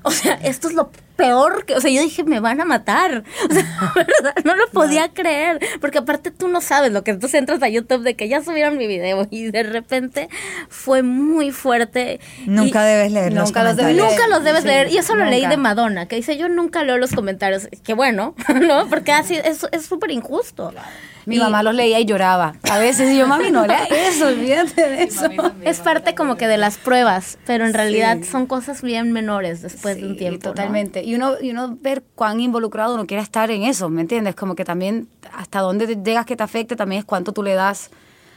o 0.02 0.10
sea, 0.10 0.34
esto 0.42 0.68
es 0.68 0.74
lo 0.74 0.90
peor 1.16 1.64
que, 1.66 1.74
o 1.74 1.80
sea, 1.80 1.90
yo 1.90 2.00
dije, 2.00 2.24
me 2.24 2.40
van 2.40 2.60
a 2.60 2.64
matar. 2.64 3.22
O 3.48 3.52
sea, 3.54 3.62
¿verdad? 3.94 4.34
no 4.44 4.56
lo 4.56 4.66
podía 4.70 5.08
creer, 5.12 5.60
porque 5.80 5.98
aparte 5.98 6.30
tú 6.30 6.48
no 6.48 6.60
sabes 6.60 6.90
lo 6.92 7.04
que 7.04 7.10
entonces 7.12 7.38
entras 7.38 7.62
a 7.62 7.68
YouTube 7.68 8.02
de 8.02 8.14
que 8.14 8.28
ya 8.28 8.42
subieron 8.42 8.76
mi 8.78 8.86
video 8.86 9.26
y 9.30 9.50
de 9.50 9.62
repente 9.62 10.28
fue 10.68 11.02
muy 11.02 11.50
fuerte. 11.50 12.18
Nunca 12.46 12.82
debes 12.84 13.12
leer 13.12 13.32
nunca 13.32 13.62
los, 13.62 13.76
los 13.76 13.84
comentarios. 13.86 14.10
Nunca 14.10 14.26
los 14.28 14.44
debes 14.44 14.62
Sí, 14.62 14.68
leer. 14.68 14.90
Y 14.92 14.98
eso 14.98 15.14
lo 15.14 15.24
nunca. 15.24 15.30
leí 15.36 15.46
de 15.46 15.56
Madonna, 15.56 16.06
que 16.06 16.16
dice, 16.16 16.36
yo 16.36 16.48
nunca 16.48 16.82
leo 16.82 16.98
los 16.98 17.12
comentarios. 17.12 17.68
Qué 17.84 17.94
bueno, 17.94 18.34
¿no? 18.60 18.88
Porque 18.88 19.12
así 19.12 19.36
es 19.36 19.66
es 19.70 19.86
súper 19.86 20.10
injusto. 20.10 20.72
Mi 21.24 21.36
Y- 21.36 21.38
mamá 21.38 21.62
los 21.62 21.74
leía 21.74 22.00
y 22.00 22.04
lloraba. 22.04 22.54
A 22.68 22.78
veces 22.78 23.10
y 23.12 23.16
yo, 23.18 23.28
mami, 23.28 23.50
no 23.52 23.64
lea 23.64 23.84
eso, 23.84 24.26
olvídate 24.26 24.88
de 24.88 25.04
eso. 25.04 25.26
Es 25.62 25.78
parte 25.78 26.16
como 26.16 26.36
que 26.36 26.48
de 26.48 26.56
las 26.56 26.78
pruebas, 26.78 27.38
pero 27.46 27.64
en 27.64 27.74
realidad 27.74 28.18
son 28.28 28.46
cosas 28.46 28.82
bien 28.82 29.12
menores 29.12 29.62
después 29.62 29.91
de 29.96 30.04
un 30.04 30.12
Sí, 30.12 30.18
tiempo. 30.18 30.48
¿no? 30.48 30.54
Totalmente. 30.54 31.02
Y 31.02 31.14
uno, 31.14 31.34
y 31.40 31.50
uno 31.50 31.76
ver 31.80 32.02
cuán 32.14 32.40
involucrado 32.40 32.94
uno 32.94 33.06
quiere 33.06 33.22
estar 33.22 33.50
en 33.50 33.62
eso, 33.62 33.88
¿me 33.88 34.00
entiendes? 34.02 34.34
Como 34.34 34.54
que 34.54 34.64
también 34.64 35.08
hasta 35.32 35.60
dónde 35.60 35.86
te 35.86 35.96
llegas 35.96 36.26
que 36.26 36.36
te 36.36 36.42
afecte 36.42 36.76
también 36.76 37.00
es 37.00 37.04
cuánto 37.04 37.32
tú 37.32 37.42
le 37.42 37.54
das 37.54 37.90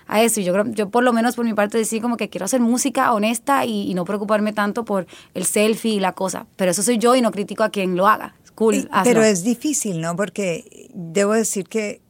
a 0.08 0.22
eso. 0.22 0.40
Y 0.40 0.44
yo 0.44 0.54
creo, 0.54 0.66
yo 0.68 0.90
por 0.90 1.04
lo 1.04 1.14
menos 1.14 1.36
por 1.36 1.46
mi 1.46 1.54
parte 1.54 1.78
decir 1.78 2.02
como 2.02 2.18
que 2.18 2.30
quiero 2.30 2.46
hacer 2.46 2.62
música 2.62 3.14
honesta 3.14 3.66
y, 3.66 3.90
y 3.90 3.94
no 3.94 4.06
preocuparme 4.06 4.54
tanto 4.54 4.86
por 4.86 5.08
el 5.34 5.46
selfie 5.46 5.94
y 5.94 6.00
la 6.00 6.14
cosa. 6.14 6.46
Pero 6.56 6.72
eso 6.72 6.84
soy 6.84 6.98
yo 6.98 7.16
y 7.16 7.22
no 7.22 7.32
critico 7.32 7.64
a 7.64 7.70
quien 7.70 7.96
lo 7.96 8.08
haga. 8.08 8.36
Cool, 8.56 8.76
Y-. 8.76 8.88
Pero 9.04 9.24
es 9.24 9.44
difícil, 9.44 10.00
¿no? 10.02 10.16
Porque 10.16 10.90
debo 10.94 11.34
decir 11.34 11.68
que 11.68 12.02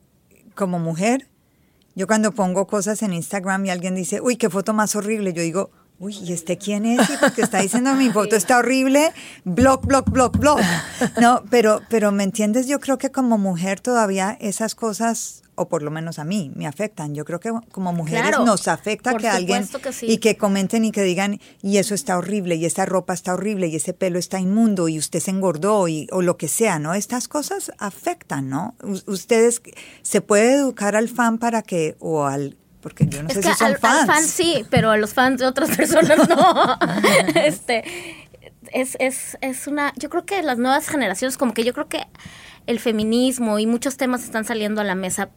como 0.53 0.79
mujer, 0.79 1.27
yo 1.95 2.07
cuando 2.07 2.31
pongo 2.33 2.67
cosas 2.67 3.01
en 3.01 3.13
Instagram 3.13 3.65
y 3.65 3.69
alguien 3.69 3.95
dice, 3.95 4.21
uy, 4.21 4.35
qué 4.35 4.49
foto 4.49 4.73
más 4.73 4.95
horrible, 4.95 5.33
yo 5.33 5.41
digo, 5.41 5.71
uy, 5.99 6.17
¿y 6.17 6.33
este 6.33 6.57
quién 6.57 6.85
es? 6.85 7.09
Y 7.09 7.17
porque 7.17 7.41
está 7.41 7.61
diciendo 7.61 7.93
mi 7.95 8.09
foto 8.11 8.35
está 8.35 8.57
horrible, 8.57 9.11
block, 9.43 9.85
block, 9.85 10.09
block, 10.09 10.37
block. 10.37 10.59
No, 11.21 11.43
pero, 11.49 11.81
pero 11.89 12.11
¿me 12.11 12.23
entiendes? 12.23 12.67
Yo 12.67 12.79
creo 12.79 12.97
que 12.97 13.11
como 13.11 13.37
mujer 13.37 13.79
todavía 13.79 14.37
esas 14.41 14.75
cosas, 14.75 15.41
o 15.57 15.69
por 15.69 15.83
lo 15.83 15.91
menos 15.91 16.19
a 16.19 16.25
mí, 16.25 16.51
me 16.53 16.67
afectan. 16.67 17.15
Yo 17.15 17.23
creo 17.23 17.39
que 17.39 17.49
como 17.71 17.93
mujeres 17.93 18.27
Claro, 18.27 18.43
nos 18.45 18.67
afecta 18.67 19.15
que 19.15 19.29
alguien 19.29 19.65
supuesto 19.65 19.79
que 19.89 19.93
sí. 19.93 20.05
y 20.11 20.17
que 20.17 20.35
comenten 20.35 20.83
y 20.83 20.91
que 20.91 21.01
digan, 21.03 21.39
y 21.61 21.77
eso 21.77 21.95
está 21.95 22.17
horrible, 22.17 22.55
y 22.55 22.65
esa 22.65 22.85
ropa 22.85 23.13
está 23.13 23.33
horrible, 23.33 23.67
y 23.67 23.75
ese 23.77 23.93
pelo 23.93 24.19
está 24.19 24.39
inmundo, 24.39 24.89
y 24.89 24.99
usted 24.99 25.21
se 25.21 25.31
engordó, 25.31 25.87
y, 25.87 26.07
o 26.11 26.21
lo 26.21 26.35
que 26.35 26.49
sea, 26.49 26.77
¿no? 26.77 26.93
Estas 26.93 27.29
cosas 27.29 27.71
afectan, 27.77 28.49
¿no? 28.49 28.75
U- 28.83 28.99
ustedes, 29.11 29.61
¿se 30.01 30.19
puede 30.19 30.55
educar 30.55 30.95
al 30.97 31.07
fan 31.07 31.37
para 31.37 31.61
que, 31.61 31.95
o 31.99 32.25
al, 32.25 32.57
porque 32.85 33.07
yo 33.07 33.23
no 33.23 33.29
Es 33.29 33.33
sé 33.33 33.41
que 33.41 33.47
si 33.49 33.55
son 33.55 33.65
al, 33.67 33.73
al 33.73 33.79
fans. 33.79 34.05
fan 34.05 34.23
sí, 34.23 34.63
pero 34.69 34.91
a 34.91 34.97
los 34.97 35.15
fans 35.15 35.39
de 35.39 35.47
otras 35.47 35.75
personas 35.75 36.29
no. 36.29 36.77
este 37.35 37.83
es, 38.71 38.95
es, 38.99 39.37
es 39.41 39.65
una, 39.65 39.91
yo 39.97 40.11
creo 40.11 40.23
que 40.23 40.43
las 40.43 40.59
nuevas 40.59 40.87
generaciones, 40.87 41.35
como 41.37 41.55
que 41.55 41.63
yo 41.63 41.73
creo 41.73 41.87
que 41.89 42.05
el 42.67 42.79
feminismo 42.79 43.57
y 43.57 43.65
muchos 43.65 43.97
temas 43.97 44.23
están 44.23 44.45
saliendo 44.45 44.81
a 44.81 44.83
la 44.83 44.93
mesa 44.93 45.29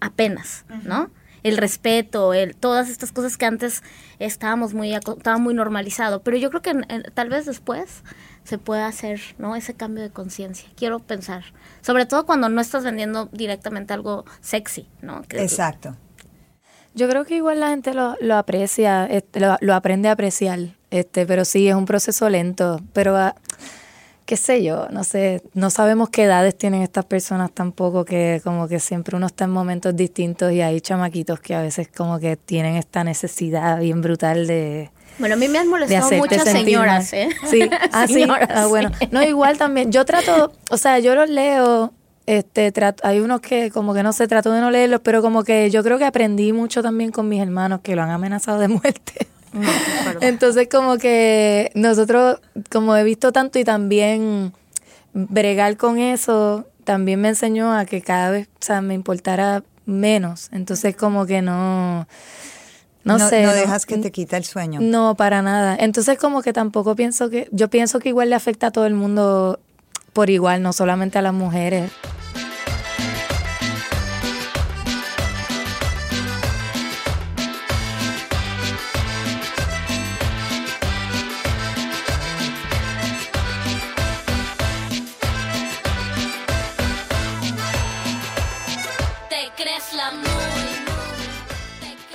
apenas, 0.00 0.64
¿no? 0.84 1.10
El 1.42 1.56
respeto, 1.58 2.32
el, 2.32 2.54
todas 2.54 2.88
estas 2.88 3.10
cosas 3.12 3.36
que 3.36 3.44
antes 3.44 3.82
estábamos 4.20 4.72
muy, 4.72 4.94
estaba 4.94 5.38
muy 5.38 5.52
normalizado, 5.54 6.22
pero 6.22 6.36
yo 6.36 6.48
creo 6.50 6.62
que 6.62 6.70
en- 6.70 6.86
en- 6.88 7.02
tal 7.12 7.28
vez 7.28 7.44
después 7.44 8.02
se 8.44 8.56
puede 8.58 8.82
hacer, 8.82 9.20
¿no? 9.38 9.56
Ese 9.56 9.74
cambio 9.74 10.02
de 10.02 10.10
conciencia. 10.10 10.68
Quiero 10.76 11.00
pensar, 11.00 11.44
sobre 11.82 12.06
todo 12.06 12.24
cuando 12.24 12.48
no 12.48 12.60
estás 12.60 12.84
vendiendo 12.84 13.28
directamente 13.32 13.92
algo 13.94 14.24
sexy, 14.40 14.88
¿no? 15.02 15.22
Que- 15.22 15.42
Exacto. 15.42 15.96
Yo 16.94 17.08
creo 17.08 17.24
que 17.24 17.36
igual 17.36 17.60
la 17.60 17.68
gente 17.70 17.92
lo, 17.92 18.16
lo 18.20 18.36
aprecia, 18.36 19.06
este, 19.06 19.40
lo, 19.40 19.56
lo 19.60 19.74
aprende 19.74 20.08
a 20.08 20.12
apreciar, 20.12 20.60
este, 20.90 21.26
pero 21.26 21.44
sí, 21.44 21.68
es 21.68 21.74
un 21.74 21.86
proceso 21.86 22.28
lento. 22.28 22.80
Pero, 22.92 23.16
ah, 23.16 23.34
qué 24.26 24.36
sé 24.36 24.62
yo, 24.62 24.86
no 24.90 25.04
sé, 25.04 25.42
no 25.54 25.70
sabemos 25.70 26.08
qué 26.08 26.24
edades 26.24 26.56
tienen 26.56 26.82
estas 26.82 27.04
personas 27.04 27.50
tampoco, 27.52 28.04
que 28.04 28.40
como 28.42 28.68
que 28.68 28.80
siempre 28.80 29.16
uno 29.16 29.26
está 29.26 29.44
en 29.44 29.50
momentos 29.50 29.94
distintos 29.94 30.52
y 30.52 30.62
hay 30.62 30.80
chamaquitos 30.80 31.40
que 31.40 31.54
a 31.54 31.60
veces 31.62 31.88
como 31.94 32.18
que 32.18 32.36
tienen 32.36 32.76
esta 32.76 33.04
necesidad 33.04 33.80
bien 33.80 34.00
brutal 34.00 34.46
de, 34.46 34.90
Bueno, 35.18 35.34
a 35.34 35.38
mí 35.38 35.48
me 35.48 35.58
han 35.58 35.68
molestado 35.68 36.10
muchas 36.12 36.44
señoras. 36.44 37.12
¿eh? 37.12 37.28
Sí, 37.50 37.68
ah, 37.92 38.06
sí. 38.06 38.14
Señoras, 38.14 38.48
Ah, 38.50 38.66
bueno. 38.66 38.90
No, 39.10 39.22
igual 39.22 39.58
también. 39.58 39.92
Yo 39.92 40.04
trato, 40.04 40.52
o 40.70 40.76
sea, 40.78 40.98
yo 41.00 41.14
los 41.14 41.28
leo, 41.28 41.92
este, 42.26 42.72
trato, 42.72 43.06
hay 43.06 43.20
unos 43.20 43.40
que 43.40 43.70
como 43.70 43.92
que 43.94 44.02
no 44.02 44.12
sé, 44.12 44.26
trato 44.26 44.50
de 44.52 44.60
no 44.60 44.70
leerlos, 44.70 45.00
pero 45.02 45.20
como 45.22 45.44
que 45.44 45.70
yo 45.70 45.82
creo 45.82 45.98
que 45.98 46.04
aprendí 46.04 46.52
mucho 46.52 46.82
también 46.82 47.10
con 47.10 47.28
mis 47.28 47.40
hermanos 47.42 47.80
que 47.82 47.94
lo 47.96 48.02
han 48.02 48.10
amenazado 48.10 48.58
de 48.58 48.68
muerte. 48.68 49.28
Entonces 50.20 50.68
como 50.70 50.96
que 50.98 51.70
nosotros, 51.74 52.40
como 52.70 52.96
he 52.96 53.04
visto 53.04 53.30
tanto 53.32 53.58
y 53.58 53.64
también 53.64 54.52
bregar 55.12 55.76
con 55.76 55.98
eso, 55.98 56.66
también 56.84 57.20
me 57.20 57.28
enseñó 57.28 57.72
a 57.72 57.84
que 57.84 58.02
cada 58.02 58.30
vez, 58.30 58.48
o 58.48 58.64
sea, 58.64 58.80
me 58.80 58.94
importara 58.94 59.62
menos. 59.86 60.48
Entonces 60.52 60.96
como 60.96 61.26
que 61.26 61.42
no... 61.42 62.06
No, 63.04 63.18
No, 63.18 63.28
sé. 63.28 63.42
no 63.42 63.52
dejas 63.52 63.84
que 63.84 63.98
te 63.98 64.10
quita 64.10 64.38
el 64.38 64.44
sueño. 64.44 64.80
No, 64.82 65.14
para 65.14 65.42
nada. 65.42 65.76
Entonces 65.78 66.18
como 66.18 66.40
que 66.40 66.54
tampoco 66.54 66.96
pienso 66.96 67.28
que, 67.28 67.48
yo 67.52 67.68
pienso 67.68 68.00
que 68.00 68.08
igual 68.08 68.30
le 68.30 68.34
afecta 68.34 68.68
a 68.68 68.70
todo 68.70 68.86
el 68.86 68.94
mundo 68.94 69.60
por 70.14 70.30
igual, 70.30 70.62
no 70.62 70.72
solamente 70.72 71.18
a 71.18 71.22
las 71.22 71.34
mujeres. 71.34 71.90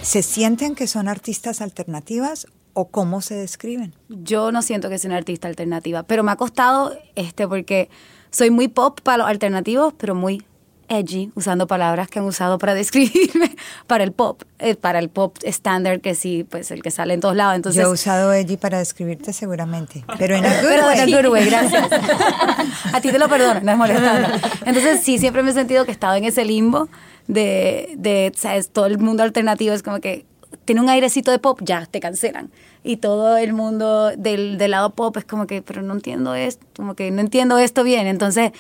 ¿Se 0.10 0.24
sienten 0.24 0.74
que 0.74 0.88
son 0.88 1.08
artistas 1.08 1.62
alternativas 1.62 2.48
o 2.74 2.88
cómo 2.88 3.22
se 3.22 3.36
describen? 3.36 3.94
Yo 4.08 4.52
no 4.52 4.64
siento 4.64 4.90
que 4.90 4.98
sea 4.98 5.10
una 5.10 5.18
artista 5.18 5.48
alternativa, 5.48 6.02
pero 6.02 6.24
me 6.24 6.32
ha 6.32 6.36
costado 6.36 6.98
este 7.14 7.48
porque 7.48 7.92
soy 8.32 8.50
muy 8.50 8.70
pop 8.70 9.02
para 9.04 9.20
los 9.20 9.28
alternativos, 9.28 9.94
pero 10.00 10.16
muy 10.16 10.44
edgy, 10.88 11.32
usando 11.36 11.68
palabras 11.68 12.08
que 12.08 12.18
han 12.18 12.26
usado 12.26 12.58
para 12.58 12.74
describirme 12.84 13.56
para 13.86 14.04
el 14.04 14.12
pop, 14.12 14.42
eh, 14.58 14.74
para 14.74 14.98
el 14.98 15.10
pop 15.10 15.38
estándar 15.44 16.02
que 16.02 16.16
sí, 16.16 16.44
pues 16.44 16.72
el 16.72 16.82
que 16.82 16.90
sale 16.90 17.14
en 17.14 17.20
todos 17.20 17.36
lados. 17.36 17.58
Entonces, 17.58 17.80
Yo 17.80 17.90
he 17.90 17.94
usado 17.94 18.34
Edgy 18.34 18.58
para 18.58 18.80
describirte 18.80 19.32
seguramente, 19.32 20.04
pero 20.18 20.36
en 20.36 20.44
el 20.46 20.52
pero 20.62 20.90
en 20.90 21.02
a 21.02 21.22
good 21.22 21.32
way, 21.32 21.46
gracias. 21.46 21.88
a 22.94 23.00
ti 23.00 23.12
te 23.12 23.20
lo 23.20 23.30
perdono, 23.30 23.60
no 23.60 23.72
es 23.72 23.78
molestando. 23.78 24.28
Entonces 24.66 25.02
sí, 25.04 25.20
siempre 25.20 25.44
me 25.44 25.52
he 25.52 25.54
sentido 25.54 25.86
que 25.86 25.92
he 25.92 25.94
estado 25.94 26.16
en 26.16 26.24
ese 26.24 26.44
limbo 26.46 26.90
de, 27.30 27.94
de. 27.96 28.34
Todo 28.74 28.88
el 28.88 28.98
mundo 28.98 29.24
alternativo 29.24 29.74
es 29.74 29.84
como 29.84 30.00
que 30.00 30.26
tiene 30.66 30.82
un 30.82 30.90
airecito 30.90 31.32
de 31.32 31.40
pop, 31.40 31.60
ya 31.64 31.86
te 31.86 32.00
cancelan. 32.00 32.50
y 32.84 32.98
todo 32.98 33.38
el 33.38 33.54
mundo 33.54 34.12
del, 34.18 34.58
del 34.58 34.72
lado 34.72 34.90
pop 34.90 35.16
es 35.18 35.26
como 35.26 35.46
que, 35.46 35.62
pero 35.62 35.82
no 35.82 35.94
entiendo 35.94 36.34
esto, 36.34 36.66
como 36.76 36.96
que 36.96 37.12
no 37.12 37.22
entiendo 37.22 37.58
esto 37.60 37.84
bien. 37.84 38.08
Entonces, 38.08 38.52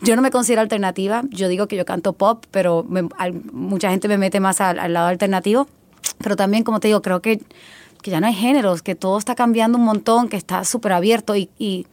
yo 0.00 0.16
no 0.16 0.22
me 0.22 0.30
considero 0.30 0.62
alternativa, 0.62 1.22
yo 1.30 1.48
digo 1.48 1.68
que 1.68 1.76
yo 1.76 1.84
canto 1.84 2.14
pop, 2.14 2.44
pero 2.50 2.86
mucha 3.52 3.90
gente 3.90 4.08
me 4.08 4.16
mete 4.16 4.40
más 4.40 4.60
al, 4.60 4.92
lado 4.92 5.08
alternativo. 5.08 5.68
Pero 6.18 6.34
también, 6.34 6.64
como 6.64 6.80
te 6.80 6.88
digo, 6.88 7.02
creo 7.02 7.20
que, 7.20 7.42
que 8.02 8.10
ya 8.10 8.20
no 8.20 8.26
hay 8.26 8.34
géneros, 8.34 8.80
que 8.80 8.94
todo 8.94 9.18
está 9.18 9.34
cambiando 9.34 9.76
un 9.76 9.84
montón, 9.84 10.28
que 10.28 10.36
está 10.36 10.64
súper 10.64 10.92
abierto 10.92 11.36
y 11.36 11.86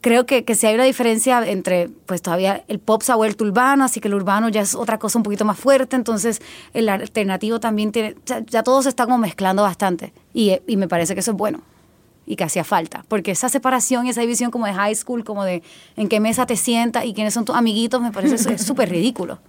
creo 0.00 0.26
que, 0.26 0.44
que 0.44 0.54
sí 0.54 0.66
hay 0.66 0.74
una 0.74 0.84
diferencia 0.84 1.46
entre, 1.46 1.88
pues 2.06 2.22
todavía 2.22 2.64
el 2.68 2.78
pop 2.78 3.02
se 3.02 3.12
ha 3.12 3.16
vuelto 3.16 3.44
urbano, 3.44 3.84
así 3.84 4.00
que 4.00 4.08
el 4.08 4.14
urbano 4.14 4.48
ya 4.48 4.62
es 4.62 4.74
otra 4.74 4.98
cosa 4.98 5.18
un 5.18 5.22
poquito 5.22 5.44
más 5.44 5.58
fuerte, 5.58 5.96
entonces 5.96 6.40
el 6.74 6.88
alternativo 6.88 7.60
también 7.60 7.92
tiene, 7.92 8.16
ya, 8.26 8.40
ya 8.40 8.62
todo 8.62 8.82
se 8.82 8.88
está 8.88 9.04
como 9.04 9.18
mezclando 9.18 9.62
bastante 9.62 10.12
y, 10.32 10.58
y 10.66 10.76
me 10.76 10.88
parece 10.88 11.14
que 11.14 11.20
eso 11.20 11.32
es 11.32 11.36
bueno 11.36 11.60
y 12.26 12.36
que 12.36 12.44
hacía 12.44 12.64
falta, 12.64 13.04
porque 13.08 13.32
esa 13.32 13.48
separación 13.48 14.06
y 14.06 14.10
esa 14.10 14.20
división 14.20 14.50
como 14.50 14.66
de 14.66 14.74
high 14.74 14.94
school, 14.94 15.24
como 15.24 15.44
de 15.44 15.62
en 15.96 16.08
qué 16.08 16.20
mesa 16.20 16.46
te 16.46 16.56
sientas 16.56 17.04
y 17.04 17.12
quiénes 17.12 17.34
son 17.34 17.44
tus 17.44 17.56
amiguitos, 17.56 18.00
me 18.00 18.12
parece 18.12 18.58
súper 18.58 18.88
ridículo. 18.90 19.40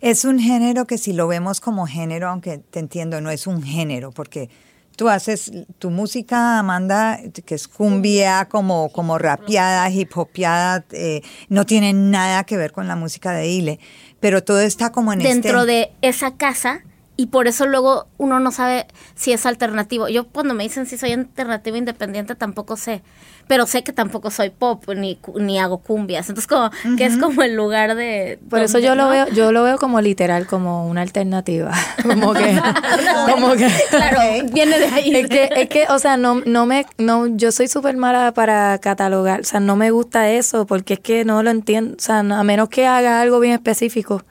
Es 0.00 0.24
un 0.24 0.38
género 0.38 0.86
que 0.86 0.98
si 0.98 1.12
lo 1.12 1.26
vemos 1.26 1.60
como 1.60 1.86
género, 1.86 2.28
aunque 2.28 2.58
te 2.58 2.80
entiendo, 2.80 3.20
no 3.20 3.30
es 3.30 3.46
un 3.46 3.62
género, 3.62 4.10
porque 4.10 4.50
tú 4.98 5.08
haces 5.08 5.52
tu 5.78 5.90
música, 5.90 6.58
Amanda, 6.58 7.20
que 7.46 7.54
es 7.54 7.68
cumbia, 7.68 8.46
como, 8.46 8.90
como 8.90 9.16
rapeada, 9.16 9.88
hip 9.90 10.10
hopeada, 10.18 10.84
eh, 10.90 11.22
no 11.48 11.64
tiene 11.66 11.92
nada 11.92 12.42
que 12.42 12.56
ver 12.56 12.72
con 12.72 12.88
la 12.88 12.96
música 12.96 13.30
de 13.30 13.46
Ile, 13.46 13.78
pero 14.18 14.42
todo 14.42 14.60
está 14.60 14.90
como 14.90 15.12
en 15.12 15.20
dentro 15.20 15.60
este... 15.60 15.72
de 15.72 15.92
esa 16.02 16.34
casa 16.34 16.82
y 17.16 17.26
por 17.26 17.46
eso 17.46 17.64
luego 17.66 18.08
uno 18.18 18.40
no 18.40 18.50
sabe 18.50 18.88
si 19.14 19.32
es 19.32 19.46
alternativo. 19.46 20.08
Yo 20.08 20.26
cuando 20.26 20.54
me 20.54 20.64
dicen 20.64 20.84
si 20.84 20.98
soy 20.98 21.12
alternativo 21.12 21.76
independiente 21.76 22.34
tampoco 22.34 22.76
sé, 22.76 23.02
pero 23.48 23.66
sé 23.66 23.82
que 23.82 23.92
tampoco 23.92 24.30
soy 24.30 24.50
pop 24.50 24.84
ni 24.94 25.18
ni 25.36 25.58
hago 25.58 25.78
cumbias. 25.78 26.28
Entonces 26.28 26.46
como 26.46 26.70
que 26.96 27.04
es 27.06 27.16
como 27.16 27.42
el 27.42 27.54
lugar 27.56 27.96
de 27.96 28.38
Por 28.48 28.60
eso 28.60 28.78
yo 28.78 28.94
lo 28.94 29.08
veo, 29.08 29.26
yo 29.30 29.50
lo 29.50 29.64
veo 29.64 29.78
como 29.78 30.00
literal, 30.00 30.46
como 30.46 30.86
una 30.86 31.02
alternativa. 31.02 31.72
como 32.02 32.32
que, 32.34 32.60
como 33.30 33.52
que 33.54 33.68
Claro, 33.90 34.20
viene 34.52 34.78
de 34.78 34.86
ahí. 34.86 35.16
es 35.16 35.28
que, 35.28 35.48
es 35.56 35.68
que, 35.68 35.86
o 35.88 35.98
sea, 35.98 36.16
no, 36.16 36.42
no 36.46 36.66
me, 36.66 36.86
no, 36.98 37.26
yo 37.26 37.50
soy 37.50 37.66
súper 37.68 37.96
mala 37.96 38.32
para 38.32 38.78
catalogar, 38.78 39.40
o 39.40 39.44
sea, 39.44 39.58
no 39.60 39.74
me 39.76 39.90
gusta 39.90 40.30
eso 40.30 40.66
porque 40.66 40.94
es 40.94 41.00
que 41.00 41.24
no 41.24 41.42
lo 41.42 41.50
entiendo, 41.50 41.96
o 41.98 42.00
sea, 42.00 42.18
a 42.20 42.44
menos 42.44 42.68
que 42.68 42.86
haga 42.86 43.20
algo 43.20 43.40
bien 43.40 43.54
específico. 43.54 44.22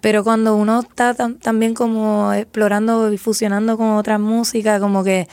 Pero 0.00 0.22
cuando 0.22 0.54
uno 0.56 0.80
está 0.80 1.14
tam- 1.14 1.38
también 1.38 1.72
como 1.72 2.32
explorando 2.34 3.10
y 3.12 3.16
fusionando 3.18 3.78
con 3.78 3.92
otra 3.92 4.18
música, 4.18 4.78
como 4.80 5.02
que, 5.02 5.28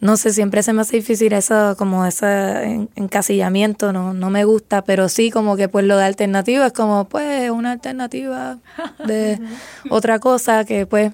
no 0.00 0.16
sé, 0.16 0.32
siempre 0.32 0.62
se 0.62 0.72
me 0.72 0.82
hace 0.82 0.96
difícil 0.96 1.32
eso, 1.32 1.76
como 1.78 2.04
ese 2.04 2.26
en- 2.64 2.88
encasillamiento, 2.96 3.92
no, 3.92 4.12
no 4.14 4.28
me 4.30 4.44
gusta, 4.44 4.82
pero 4.82 5.08
sí 5.08 5.30
como 5.30 5.56
que 5.56 5.68
pues 5.68 5.84
lo 5.86 5.96
de 5.96 6.04
alternativa 6.04 6.66
es 6.66 6.72
como 6.72 7.04
pues 7.06 7.50
una 7.50 7.72
alternativa 7.72 8.58
de 9.06 9.38
otra 9.90 10.18
cosa 10.18 10.64
que 10.64 10.84
pues 10.86 11.12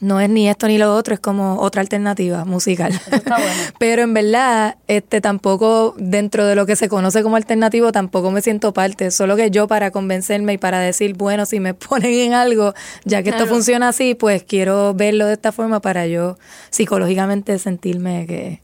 no 0.00 0.20
es 0.20 0.28
ni 0.28 0.48
esto 0.48 0.66
ni 0.68 0.78
lo 0.78 0.94
otro, 0.94 1.14
es 1.14 1.20
como 1.20 1.58
otra 1.60 1.80
alternativa 1.80 2.44
musical. 2.44 2.92
Pero 3.78 4.02
en 4.02 4.14
verdad, 4.14 4.76
este 4.88 5.20
tampoco, 5.20 5.94
dentro 5.98 6.44
de 6.46 6.54
lo 6.54 6.66
que 6.66 6.76
se 6.76 6.88
conoce 6.88 7.22
como 7.22 7.36
alternativo, 7.36 7.92
tampoco 7.92 8.30
me 8.30 8.42
siento 8.42 8.72
parte. 8.72 9.10
Solo 9.10 9.36
que 9.36 9.50
yo 9.50 9.66
para 9.68 9.90
convencerme 9.90 10.54
y 10.54 10.58
para 10.58 10.80
decir, 10.80 11.14
bueno, 11.16 11.46
si 11.46 11.60
me 11.60 11.74
ponen 11.74 12.12
en 12.12 12.32
algo, 12.34 12.74
ya 13.04 13.22
que 13.22 13.30
esto 13.30 13.44
funciona 13.46 13.88
así, 13.88 14.14
pues 14.14 14.42
quiero 14.44 14.94
verlo 14.94 15.26
de 15.26 15.32
esta 15.34 15.52
forma 15.52 15.80
para 15.80 16.06
yo 16.06 16.36
psicológicamente 16.70 17.58
sentirme 17.58 18.26
que, 18.26 18.60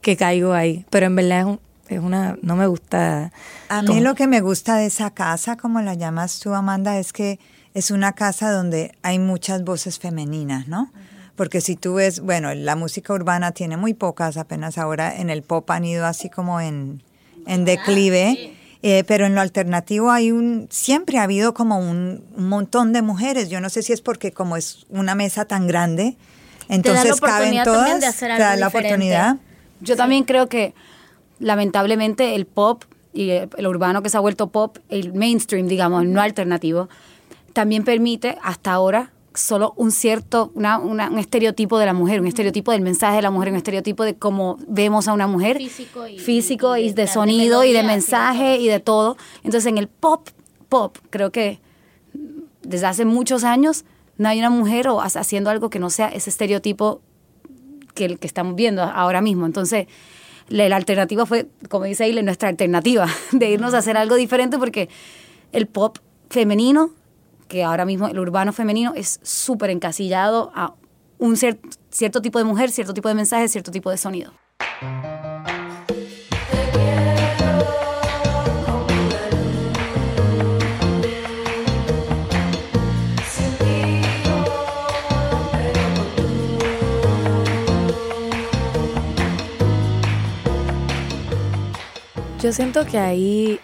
que 0.00 0.16
caigo 0.16 0.52
ahí. 0.52 0.84
Pero 0.90 1.06
en 1.06 1.16
verdad 1.16 1.38
es, 1.40 1.44
un- 1.46 1.60
es 1.88 1.98
una, 2.00 2.36
no 2.42 2.56
me 2.56 2.66
gusta. 2.66 3.30
A 3.68 3.82
mí 3.82 4.00
lo 4.00 4.14
que 4.14 4.26
me 4.26 4.40
gusta 4.40 4.76
de 4.76 4.86
esa 4.86 5.10
casa, 5.10 5.56
como 5.56 5.80
la 5.82 5.94
llamas 5.94 6.40
tú, 6.40 6.52
Amanda, 6.54 6.98
es 6.98 7.12
que 7.12 7.38
es 7.74 7.90
una 7.90 8.12
casa 8.12 8.52
donde 8.52 8.96
hay 9.02 9.18
muchas 9.18 9.64
voces 9.64 9.98
femeninas, 9.98 10.68
¿no? 10.68 10.90
Porque 11.36 11.60
si 11.60 11.74
tú 11.74 11.94
ves, 11.94 12.20
bueno, 12.20 12.54
la 12.54 12.76
música 12.76 13.12
urbana 13.12 13.50
tiene 13.50 13.76
muy 13.76 13.92
pocas, 13.92 14.36
apenas 14.36 14.78
ahora 14.78 15.16
en 15.16 15.28
el 15.28 15.42
pop 15.42 15.68
han 15.72 15.84
ido 15.84 16.06
así 16.06 16.30
como 16.30 16.60
en, 16.60 17.02
en 17.46 17.64
declive, 17.64 18.54
eh, 18.82 19.02
pero 19.08 19.26
en 19.26 19.34
lo 19.34 19.40
alternativo 19.40 20.12
hay 20.12 20.30
un, 20.30 20.68
siempre 20.70 21.18
ha 21.18 21.24
habido 21.24 21.52
como 21.52 21.78
un, 21.78 22.24
un 22.36 22.48
montón 22.48 22.92
de 22.92 23.02
mujeres. 23.02 23.50
Yo 23.50 23.60
no 23.60 23.68
sé 23.68 23.82
si 23.82 23.92
es 23.92 24.00
porque 24.00 24.30
como 24.30 24.56
es 24.56 24.86
una 24.88 25.16
mesa 25.16 25.44
tan 25.44 25.66
grande, 25.66 26.16
entonces 26.68 27.20
caben 27.20 27.64
todas, 27.64 28.16
te 28.16 28.28
da 28.28 28.54
la 28.54 28.68
oportunidad. 28.68 29.38
Yo 29.80 29.96
también 29.96 30.22
creo 30.22 30.48
que 30.48 30.74
lamentablemente 31.40 32.36
el 32.36 32.46
pop 32.46 32.84
y 33.12 33.30
el, 33.30 33.50
el 33.56 33.66
urbano 33.66 34.02
que 34.02 34.08
se 34.08 34.16
ha 34.16 34.20
vuelto 34.20 34.50
pop, 34.50 34.78
el 34.88 35.12
mainstream, 35.14 35.66
digamos, 35.66 36.04
no 36.06 36.20
alternativo, 36.20 36.88
también 37.54 37.84
permite 37.84 38.36
hasta 38.42 38.72
ahora 38.72 39.12
solo 39.32 39.72
un 39.76 39.90
cierto, 39.90 40.52
una, 40.54 40.78
una- 40.78 41.08
un 41.10 41.18
estereotipo 41.18 41.78
de 41.78 41.86
la 41.86 41.92
mujer, 41.94 42.20
un 42.20 42.26
estereotipo 42.28 42.70
del 42.72 42.82
mensaje 42.82 43.16
de 43.16 43.22
la 43.22 43.30
mujer, 43.30 43.50
un 43.50 43.56
estereotipo 43.56 44.04
de 44.04 44.14
cómo 44.16 44.58
vemos 44.68 45.08
a 45.08 45.12
una 45.14 45.26
mujer. 45.26 45.56
Físico 45.56 46.06
y- 46.06 46.18
físico 46.18 46.76
y, 46.76 46.82
y 46.88 46.92
de, 46.92 47.06
sonido 47.08 47.64
y 47.64 47.72
de 47.72 47.72
melodías 47.72 47.72
y 47.72 47.72
de 47.72 47.82
mensaje 47.82 48.56
y 48.58 48.68
de 48.68 48.78
todo. 48.80 49.16
Entonces 49.42 49.66
en 49.66 49.78
el 49.78 49.88
pop, 49.88 50.28
pop, 50.68 50.96
creo 51.10 51.32
que 51.32 51.58
desde 52.62 52.86
hace 52.86 53.04
muchos 53.04 53.42
años 53.44 53.84
no 54.18 54.28
hay 54.28 54.38
una 54.38 54.50
mujer 54.50 54.86
o 54.88 55.00
ha- 55.00 55.06
haciendo 55.06 55.50
algo 55.50 55.68
que 55.70 55.78
no 55.80 55.90
sea 55.90 56.08
ese 56.08 56.30
estereotipo 56.30 57.00
que, 57.94 58.04
el 58.04 58.18
que 58.20 58.26
estamos 58.28 58.54
viendo 58.54 58.82
ahora 58.82 59.20
mismo. 59.20 59.46
Entonces, 59.46 59.86
la, 60.48 60.68
la 60.68 60.76
alternativa 60.76 61.26
fue, 61.26 61.46
como 61.68 61.84
dice 61.86 62.04
Aile, 62.04 62.22
nuestra 62.22 62.48
alternativa, 62.48 63.08
de 63.32 63.50
irnos 63.50 63.74
a 63.74 63.78
hacer 63.78 63.96
algo 63.96 64.14
diferente 64.14 64.58
porque 64.58 64.88
el 65.52 65.66
pop 65.66 65.98
femenino, 66.30 66.90
que 67.48 67.64
ahora 67.64 67.84
mismo 67.84 68.08
el 68.08 68.18
urbano 68.18 68.52
femenino 68.52 68.92
es 68.94 69.20
súper 69.22 69.70
encasillado 69.70 70.50
a 70.54 70.74
un 71.18 71.36
cier- 71.36 71.58
cierto 71.90 72.20
tipo 72.22 72.38
de 72.38 72.44
mujer, 72.44 72.70
cierto 72.70 72.94
tipo 72.94 73.08
de 73.08 73.14
mensaje, 73.14 73.48
cierto 73.48 73.70
tipo 73.70 73.90
de 73.90 73.96
sonido. 73.96 74.32
Yo 92.40 92.52
siento 92.52 92.84
que 92.84 92.98
ahí, 92.98 93.58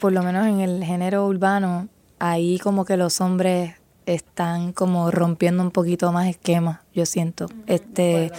por 0.00 0.12
lo 0.12 0.22
menos 0.24 0.46
en 0.46 0.60
el 0.60 0.82
género 0.82 1.26
urbano, 1.26 1.88
ahí 2.18 2.58
como 2.58 2.84
que 2.84 2.96
los 2.96 3.20
hombres 3.20 3.74
están 4.06 4.72
como 4.72 5.10
rompiendo 5.10 5.62
un 5.62 5.70
poquito 5.70 6.12
más 6.12 6.28
esquemas, 6.28 6.80
yo 6.94 7.06
siento. 7.06 7.46
Este, 7.66 8.30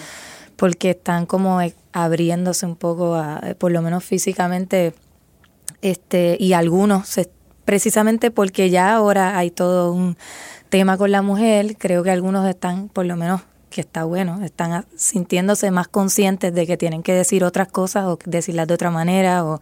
porque 0.55 0.91
están 0.91 1.25
como 1.25 1.59
eh, 1.61 1.73
abriéndose 1.91 2.65
un 2.65 2.75
poco 2.75 3.15
a, 3.15 3.39
eh, 3.43 3.55
por 3.55 3.71
lo 3.71 3.81
menos 3.81 4.03
físicamente, 4.03 4.93
este, 5.81 6.38
y 6.39 6.53
algunos 6.53 7.07
se- 7.07 7.29
precisamente 7.65 8.31
porque 8.31 8.69
ya 8.69 8.93
ahora 8.95 9.38
hay 9.38 9.51
todo 9.51 9.91
un 9.91 10.17
tema 10.69 10.97
con 10.97 11.11
la 11.11 11.21
mujer, 11.21 11.75
creo 11.77 12.03
que 12.03 12.11
algunos 12.11 12.47
están, 12.47 12.89
por 12.89 13.05
lo 13.05 13.15
menos 13.15 13.41
que 13.75 13.81
está 13.81 14.05
bueno, 14.05 14.41
están 14.41 14.85
sintiéndose 14.95 15.69
más 15.69 15.89
conscientes 15.89 16.53
de 16.53 16.65
que 16.65 16.77
tienen 16.77 17.03
que 17.03 17.11
decir 17.11 17.43
otras 17.43 17.67
cosas 17.67 18.05
o 18.05 18.17
decirlas 18.25 18.69
de 18.69 18.73
otra 18.73 18.89
manera 18.89 19.43
o 19.43 19.59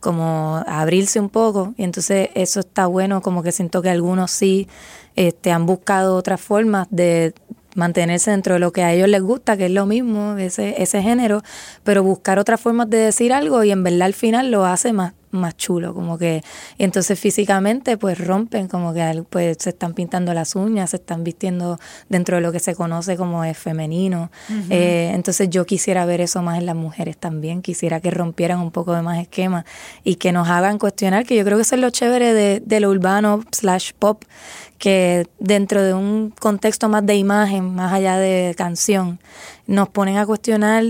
como 0.00 0.64
abrirse 0.66 1.20
un 1.20 1.28
poco. 1.28 1.72
Y 1.76 1.84
entonces 1.84 2.30
eso 2.34 2.58
está 2.58 2.86
bueno, 2.86 3.22
como 3.22 3.44
que 3.44 3.52
siento 3.52 3.80
que 3.80 3.88
algunos 3.88 4.32
sí 4.32 4.66
este, 5.14 5.52
han 5.52 5.64
buscado 5.64 6.16
otras 6.16 6.40
formas 6.40 6.88
de 6.90 7.34
mantenerse 7.76 8.32
dentro 8.32 8.54
de 8.54 8.58
lo 8.58 8.72
que 8.72 8.82
a 8.82 8.92
ellos 8.92 9.08
les 9.08 9.22
gusta, 9.22 9.56
que 9.56 9.66
es 9.66 9.70
lo 9.70 9.86
mismo, 9.86 10.36
ese, 10.38 10.82
ese 10.82 11.00
género, 11.00 11.44
pero 11.84 12.02
buscar 12.02 12.40
otras 12.40 12.60
formas 12.60 12.90
de 12.90 12.96
decir 12.96 13.32
algo 13.32 13.62
y 13.62 13.70
en 13.70 13.84
verdad 13.84 14.02
al 14.02 14.14
final 14.14 14.50
lo 14.50 14.66
hace 14.66 14.92
más, 14.92 15.12
más 15.32 15.56
chulo, 15.56 15.92
como 15.94 16.16
que 16.18 16.42
y 16.78 16.84
entonces 16.84 17.18
físicamente 17.18 17.96
pues 17.96 18.18
rompen, 18.24 18.68
como 18.68 18.92
que 18.94 19.02
al- 19.02 19.24
pues 19.24 19.56
se 19.60 19.70
están 19.70 19.94
pintando 19.94 20.32
las 20.34 20.54
uñas, 20.54 20.90
se 20.90 20.96
están 20.96 21.24
vistiendo 21.24 21.78
dentro 22.08 22.36
de 22.36 22.42
lo 22.42 22.52
que 22.52 22.60
se 22.60 22.74
conoce 22.74 23.16
como 23.16 23.42
es 23.44 23.58
femenino. 23.58 24.30
Eh, 24.70 25.10
entonces 25.14 25.48
yo 25.50 25.64
quisiera 25.66 26.04
ver 26.06 26.20
eso 26.20 26.42
más 26.42 26.58
en 26.58 26.66
las 26.66 26.76
mujeres 26.76 27.16
también, 27.16 27.62
quisiera 27.62 28.00
que 28.00 28.10
rompieran 28.10 28.60
un 28.60 28.70
poco 28.70 28.94
de 28.94 29.02
más 29.02 29.18
esquemas 29.18 29.64
y 30.04 30.14
que 30.16 30.32
nos 30.32 30.48
hagan 30.48 30.78
cuestionar, 30.78 31.24
que 31.26 31.34
yo 31.36 31.44
creo 31.44 31.56
que 31.58 31.62
eso 31.62 31.74
es 31.74 31.80
lo 31.80 31.90
chévere 31.90 32.32
de, 32.34 32.60
de 32.64 32.80
lo 32.80 32.90
urbano 32.90 33.42
slash 33.50 33.92
pop, 33.98 34.22
que 34.78 35.26
dentro 35.38 35.82
de 35.82 35.94
un 35.94 36.30
contexto 36.38 36.88
más 36.88 37.06
de 37.06 37.14
imagen, 37.16 37.74
más 37.74 37.92
allá 37.92 38.16
de 38.18 38.54
canción, 38.56 39.20
nos 39.72 39.88
ponen 39.88 40.18
a 40.18 40.26
cuestionar 40.26 40.84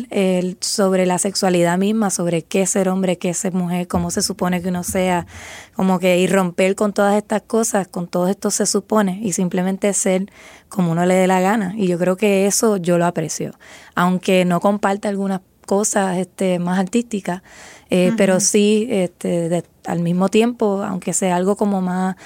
sobre 0.58 1.06
la 1.06 1.18
sexualidad 1.18 1.78
misma, 1.78 2.10
sobre 2.10 2.42
qué 2.42 2.62
es 2.62 2.70
ser 2.70 2.88
hombre, 2.88 3.16
qué 3.16 3.28
es 3.28 3.38
ser 3.38 3.52
mujer, 3.52 3.86
cómo 3.86 4.10
se 4.10 4.22
supone 4.22 4.60
que 4.60 4.70
uno 4.70 4.82
sea, 4.82 5.28
como 5.76 6.00
que 6.00 6.18
ir 6.18 6.32
romper 6.32 6.74
con 6.74 6.92
todas 6.92 7.16
estas 7.16 7.42
cosas, 7.42 7.86
con 7.86 8.08
todo 8.08 8.26
esto 8.26 8.50
se 8.50 8.66
supone, 8.66 9.20
y 9.22 9.34
simplemente 9.34 9.92
ser 9.92 10.26
como 10.68 10.90
uno 10.90 11.06
le 11.06 11.14
dé 11.14 11.28
la 11.28 11.40
gana. 11.40 11.74
Y 11.76 11.86
yo 11.86 11.96
creo 11.96 12.16
que 12.16 12.46
eso 12.46 12.76
yo 12.76 12.98
lo 12.98 13.06
aprecio, 13.06 13.52
aunque 13.94 14.44
no 14.44 14.58
comparte 14.58 15.06
algunas 15.06 15.42
cosas 15.64 16.18
este, 16.18 16.58
más 16.58 16.80
artísticas, 16.80 17.42
eh, 17.88 18.12
pero 18.16 18.40
sí, 18.40 18.88
este, 18.90 19.62
al 19.86 20.00
mismo 20.00 20.28
tiempo, 20.28 20.82
aunque 20.82 21.12
sea 21.12 21.36
algo 21.36 21.54
como 21.54 21.80
más... 21.80 22.16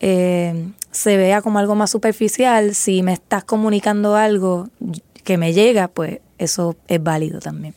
Eh, 0.00 0.72
se 0.90 1.16
vea 1.16 1.40
como 1.40 1.58
algo 1.58 1.74
más 1.74 1.90
superficial, 1.90 2.74
si 2.74 3.02
me 3.02 3.14
estás 3.14 3.44
comunicando 3.44 4.14
algo, 4.14 4.68
que 5.24 5.38
me 5.38 5.52
llega, 5.52 5.88
pues 5.88 6.20
eso 6.38 6.76
es 6.88 7.02
válido 7.02 7.40
también. 7.40 7.74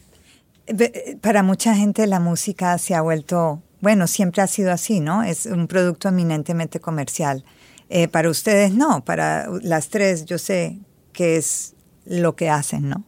Para 1.22 1.44
mucha 1.44 1.76
gente 1.76 2.08
la 2.08 2.20
música 2.20 2.78
se 2.78 2.96
ha 2.96 3.02
vuelto, 3.02 3.62
bueno, 3.82 4.08
siempre 4.08 4.42
ha 4.42 4.48
sido 4.48 4.72
así, 4.72 5.00
¿no? 5.00 5.24
Es 5.24 5.46
un 5.46 5.68
producto 5.68 6.10
eminentemente 6.10 6.80
comercial. 6.80 7.44
Eh, 7.90 8.08
para 8.08 8.30
ustedes 8.30 8.74
no, 8.74 9.06
para 9.06 9.48
las 9.62 9.90
tres 9.90 10.26
yo 10.26 10.40
sé 10.40 10.80
que 11.14 11.38
es 11.38 11.76
lo 12.06 12.36
que 12.36 12.50
hacen, 12.50 12.90
¿no? 12.90 13.04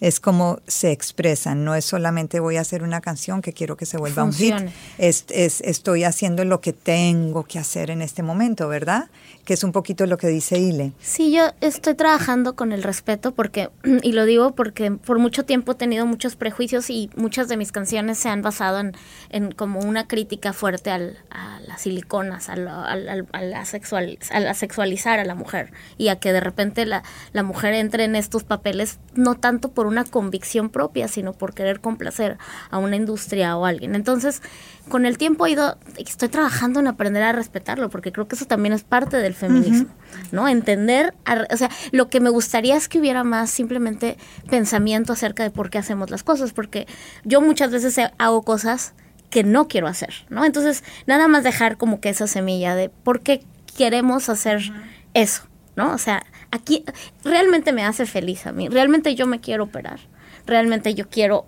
Es 0.00 0.20
como 0.20 0.60
se 0.66 0.92
expresan, 0.92 1.64
no 1.64 1.74
es 1.74 1.84
solamente 1.84 2.40
voy 2.40 2.56
a 2.56 2.60
hacer 2.60 2.82
una 2.82 3.00
canción 3.00 3.42
que 3.42 3.52
quiero 3.52 3.76
que 3.76 3.86
se 3.86 3.96
vuelva 3.96 4.24
un 4.24 4.32
hit, 4.32 4.54
es, 4.98 5.24
es, 5.28 5.60
estoy 5.62 6.04
haciendo 6.04 6.44
lo 6.44 6.60
que 6.60 6.72
tengo 6.72 7.44
que 7.44 7.58
hacer 7.58 7.90
en 7.90 8.02
este 8.02 8.22
momento, 8.22 8.68
¿verdad? 8.68 9.08
que 9.46 9.54
es 9.54 9.62
un 9.62 9.70
poquito 9.70 10.06
lo 10.06 10.18
que 10.18 10.26
dice 10.26 10.58
Ile. 10.58 10.92
Sí, 11.00 11.32
yo 11.32 11.52
estoy 11.60 11.94
trabajando 11.94 12.56
con 12.56 12.72
el 12.72 12.82
respeto 12.82 13.32
porque, 13.32 13.70
y 14.02 14.12
lo 14.12 14.26
digo 14.26 14.54
porque 14.54 14.90
por 14.90 15.18
mucho 15.18 15.44
tiempo 15.44 15.72
he 15.72 15.74
tenido 15.76 16.04
muchos 16.04 16.34
prejuicios 16.34 16.90
y 16.90 17.08
muchas 17.14 17.48
de 17.48 17.56
mis 17.56 17.70
canciones 17.70 18.18
se 18.18 18.28
han 18.28 18.42
basado 18.42 18.80
en, 18.80 18.92
en 19.30 19.52
como 19.52 19.78
una 19.80 20.08
crítica 20.08 20.52
fuerte 20.52 20.90
al, 20.90 21.18
a 21.30 21.60
las 21.60 21.82
siliconas, 21.82 22.48
a, 22.48 22.56
la 22.56 23.64
sexual, 23.64 24.18
a 24.30 24.40
la 24.40 24.52
sexualizar 24.52 25.20
a 25.20 25.24
la 25.24 25.36
mujer 25.36 25.72
y 25.96 26.08
a 26.08 26.16
que 26.16 26.32
de 26.32 26.40
repente 26.40 26.84
la, 26.84 27.04
la 27.32 27.44
mujer 27.44 27.72
entre 27.74 28.04
en 28.04 28.16
estos 28.16 28.42
papeles 28.42 28.98
no 29.14 29.36
tanto 29.36 29.70
por 29.70 29.85
una 29.86 30.04
convicción 30.04 30.68
propia, 30.70 31.08
sino 31.08 31.32
por 31.32 31.54
querer 31.54 31.80
complacer 31.80 32.38
a 32.70 32.78
una 32.78 32.96
industria 32.96 33.56
o 33.56 33.64
a 33.64 33.70
alguien. 33.70 33.94
Entonces, 33.94 34.42
con 34.88 35.06
el 35.06 35.18
tiempo 35.18 35.46
he 35.46 35.52
ido, 35.52 35.78
estoy 35.96 36.28
trabajando 36.28 36.80
en 36.80 36.86
aprender 36.86 37.22
a 37.22 37.32
respetarlo, 37.32 37.90
porque 37.90 38.12
creo 38.12 38.28
que 38.28 38.36
eso 38.36 38.46
también 38.46 38.72
es 38.72 38.84
parte 38.84 39.16
del 39.16 39.34
feminismo, 39.34 39.88
¿no? 40.32 40.48
Entender, 40.48 41.14
o 41.50 41.56
sea, 41.56 41.70
lo 41.92 42.08
que 42.08 42.20
me 42.20 42.30
gustaría 42.30 42.76
es 42.76 42.88
que 42.88 42.98
hubiera 42.98 43.24
más 43.24 43.50
simplemente 43.50 44.16
pensamiento 44.48 45.12
acerca 45.12 45.42
de 45.42 45.50
por 45.50 45.70
qué 45.70 45.78
hacemos 45.78 46.10
las 46.10 46.22
cosas, 46.22 46.52
porque 46.52 46.86
yo 47.24 47.40
muchas 47.40 47.70
veces 47.70 47.98
hago 48.18 48.42
cosas 48.42 48.94
que 49.30 49.42
no 49.42 49.66
quiero 49.66 49.88
hacer, 49.88 50.26
¿no? 50.28 50.44
Entonces, 50.44 50.84
nada 51.06 51.26
más 51.26 51.42
dejar 51.42 51.76
como 51.76 52.00
que 52.00 52.08
esa 52.08 52.26
semilla 52.26 52.74
de 52.76 52.88
por 52.88 53.22
qué 53.22 53.44
queremos 53.76 54.28
hacer 54.28 54.72
eso, 55.14 55.42
¿no? 55.74 55.92
O 55.92 55.98
sea, 55.98 56.24
aquí 56.50 56.84
realmente 57.24 57.72
me 57.72 57.84
hace 57.84 58.06
feliz 58.06 58.46
a 58.46 58.52
mí, 58.52 58.68
realmente 58.68 59.14
yo 59.14 59.26
me 59.26 59.40
quiero 59.40 59.64
operar, 59.64 60.00
realmente 60.46 60.94
yo 60.94 61.08
quiero 61.08 61.46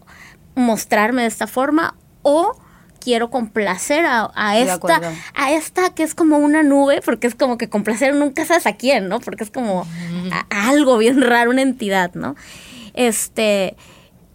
mostrarme 0.55 1.23
de 1.23 1.29
esta 1.29 1.47
forma 1.47 1.95
o 2.23 2.57
quiero 3.01 3.31
complacer 3.31 4.05
a, 4.07 4.59
esta, 4.59 5.01
a 5.35 5.53
esta 5.53 5.95
que 5.95 6.03
es 6.03 6.15
como 6.15 6.39
una 6.39 6.63
nube, 6.63 7.01
porque 7.05 7.27
es 7.27 7.35
como 7.35 7.57
que 7.57 7.69
complacer 7.69 8.15
nunca 8.15 8.45
sabes 8.45 8.67
a 8.67 8.77
quién, 8.77 9.09
¿no? 9.09 9.21
Porque 9.21 9.45
es 9.45 9.51
como 9.51 9.87
algo 10.51 10.99
bien 10.99 11.23
raro, 11.23 11.51
una 11.51 11.63
entidad, 11.63 12.13
¿no? 12.15 12.35
Este, 12.95 13.77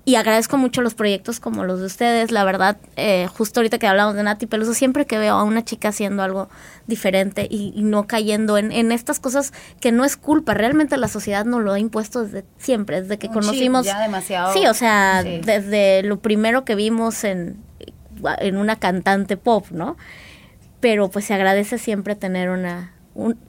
y 0.06 0.16
agradezco 0.16 0.58
mucho 0.58 0.82
los 0.82 0.96
proyectos 0.96 1.40
como 1.40 1.64
los 1.64 1.80
de 1.80 1.86
ustedes, 1.86 2.32
la 2.32 2.44
verdad, 2.44 2.78
eh, 2.98 3.28
justo 3.34 3.60
ahorita 3.60 3.80
que 3.80 3.88
hablamos 3.88 4.16
de 4.16 4.24
Nati 4.24 4.48
Peluso, 4.48 4.74
siempre 4.74 5.06
que 5.06 5.18
veo 5.18 5.36
a 5.36 5.44
una 5.44 5.64
chica 5.64 5.90
haciendo 5.90 6.24
algo 6.24 6.50
diferente 6.88 7.48
y, 7.50 7.72
no 7.84 8.06
cayendo 8.06 8.58
en, 8.58 8.72
en, 8.72 8.92
estas 8.92 9.20
cosas 9.20 9.54
que 9.80 9.92
no 9.92 10.04
es 10.04 10.18
culpa, 10.18 10.54
realmente 10.54 10.98
la 10.98 11.08
sociedad 11.08 11.46
nos 11.46 11.62
lo 11.62 11.72
ha 11.72 11.80
impuesto 11.80 12.24
desde 12.24 12.44
siempre, 12.58 13.02
desde 13.02 13.18
que 13.18 13.30
conocimos... 13.30 13.86
ya 13.86 14.02
demasiado. 14.02 14.52
Sí, 14.54 14.68
o 14.68 14.74
sea, 14.74 15.24
desde 15.24 16.04
lo 16.04 16.20
primero 16.20 16.66
que 16.66 16.76
vimos 16.76 17.24
en 17.24 17.64
en 18.40 18.58
una 18.58 18.76
cantante 18.78 19.38
pop, 19.38 19.68
¿no? 19.72 19.98
Pero 20.80 21.10
pues 21.10 21.26
se 21.26 21.34
agradece 21.34 21.78
siempre 21.78 22.16
tener 22.16 22.50
una, 22.50 22.94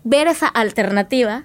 ver 0.04 0.28
esa 0.28 0.46
alternativa, 0.46 1.42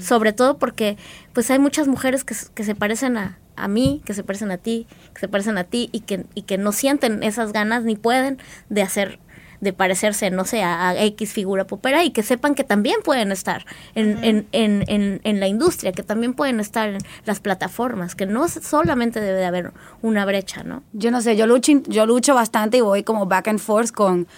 sobre 0.00 0.32
todo 0.32 0.58
porque 0.58 0.96
pues 1.32 1.50
hay 1.50 1.58
muchas 1.58 1.88
mujeres 1.88 2.24
que, 2.24 2.34
que 2.54 2.64
se 2.64 2.74
parecen 2.74 3.16
a, 3.16 3.38
a, 3.62 3.68
mí, 3.68 4.02
que 4.04 4.14
se 4.14 4.24
parecen 4.24 4.50
a 4.50 4.58
ti, 4.58 4.86
que 5.14 5.20
se 5.20 5.28
parecen 5.28 5.58
a 5.58 5.64
ti 5.64 5.88
y 5.92 6.00
que, 6.00 6.26
y 6.34 6.42
que 6.42 6.58
no 6.58 6.72
sienten 6.72 7.22
esas 7.22 7.52
ganas 7.52 7.84
ni 7.84 7.96
pueden 7.96 8.38
de 8.68 8.82
hacer 8.82 9.18
de 9.60 9.72
parecerse, 9.72 10.30
no 10.30 10.44
sé, 10.44 10.62
a, 10.62 10.94
X 11.04 11.32
figura 11.32 11.66
popera 11.66 12.04
y 12.04 12.10
que 12.10 12.22
sepan 12.22 12.54
que 12.54 12.64
también 12.64 13.00
pueden 13.04 13.32
estar 13.32 13.66
en, 13.94 14.22
en, 14.22 14.46
en, 14.52 15.20
en, 15.24 15.40
la 15.40 15.48
industria, 15.48 15.92
que 15.92 16.02
también 16.02 16.34
pueden 16.34 16.60
estar 16.60 16.88
en 16.88 16.98
las 17.24 17.40
plataformas, 17.40 18.14
que 18.14 18.26
no 18.26 18.48
solamente 18.48 19.20
debe 19.20 19.38
de 19.38 19.46
haber 19.46 19.72
una 20.02 20.24
brecha, 20.24 20.62
¿no? 20.62 20.82
Yo 20.92 21.10
no 21.10 21.20
sé, 21.20 21.36
yo 21.36 21.46
lucho, 21.46 21.72
yo 21.86 22.06
lucho 22.06 22.34
bastante 22.34 22.78
y 22.78 22.80
voy 22.80 23.02
como 23.02 23.26
back 23.26 23.48
and 23.48 23.58
forth 23.58 23.90
con, 23.90 24.28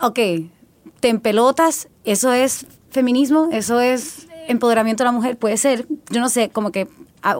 ok, 0.00 0.18
te 1.00 1.08
empelotas, 1.08 1.88
eso 2.04 2.32
es 2.32 2.66
feminismo, 2.90 3.48
eso 3.52 3.80
es 3.80 4.26
empoderamiento 4.48 5.02
de 5.02 5.06
la 5.06 5.12
mujer, 5.12 5.36
puede 5.36 5.56
ser, 5.56 5.86
yo 6.10 6.20
no 6.20 6.28
sé, 6.28 6.48
como 6.48 6.70
que 6.72 6.88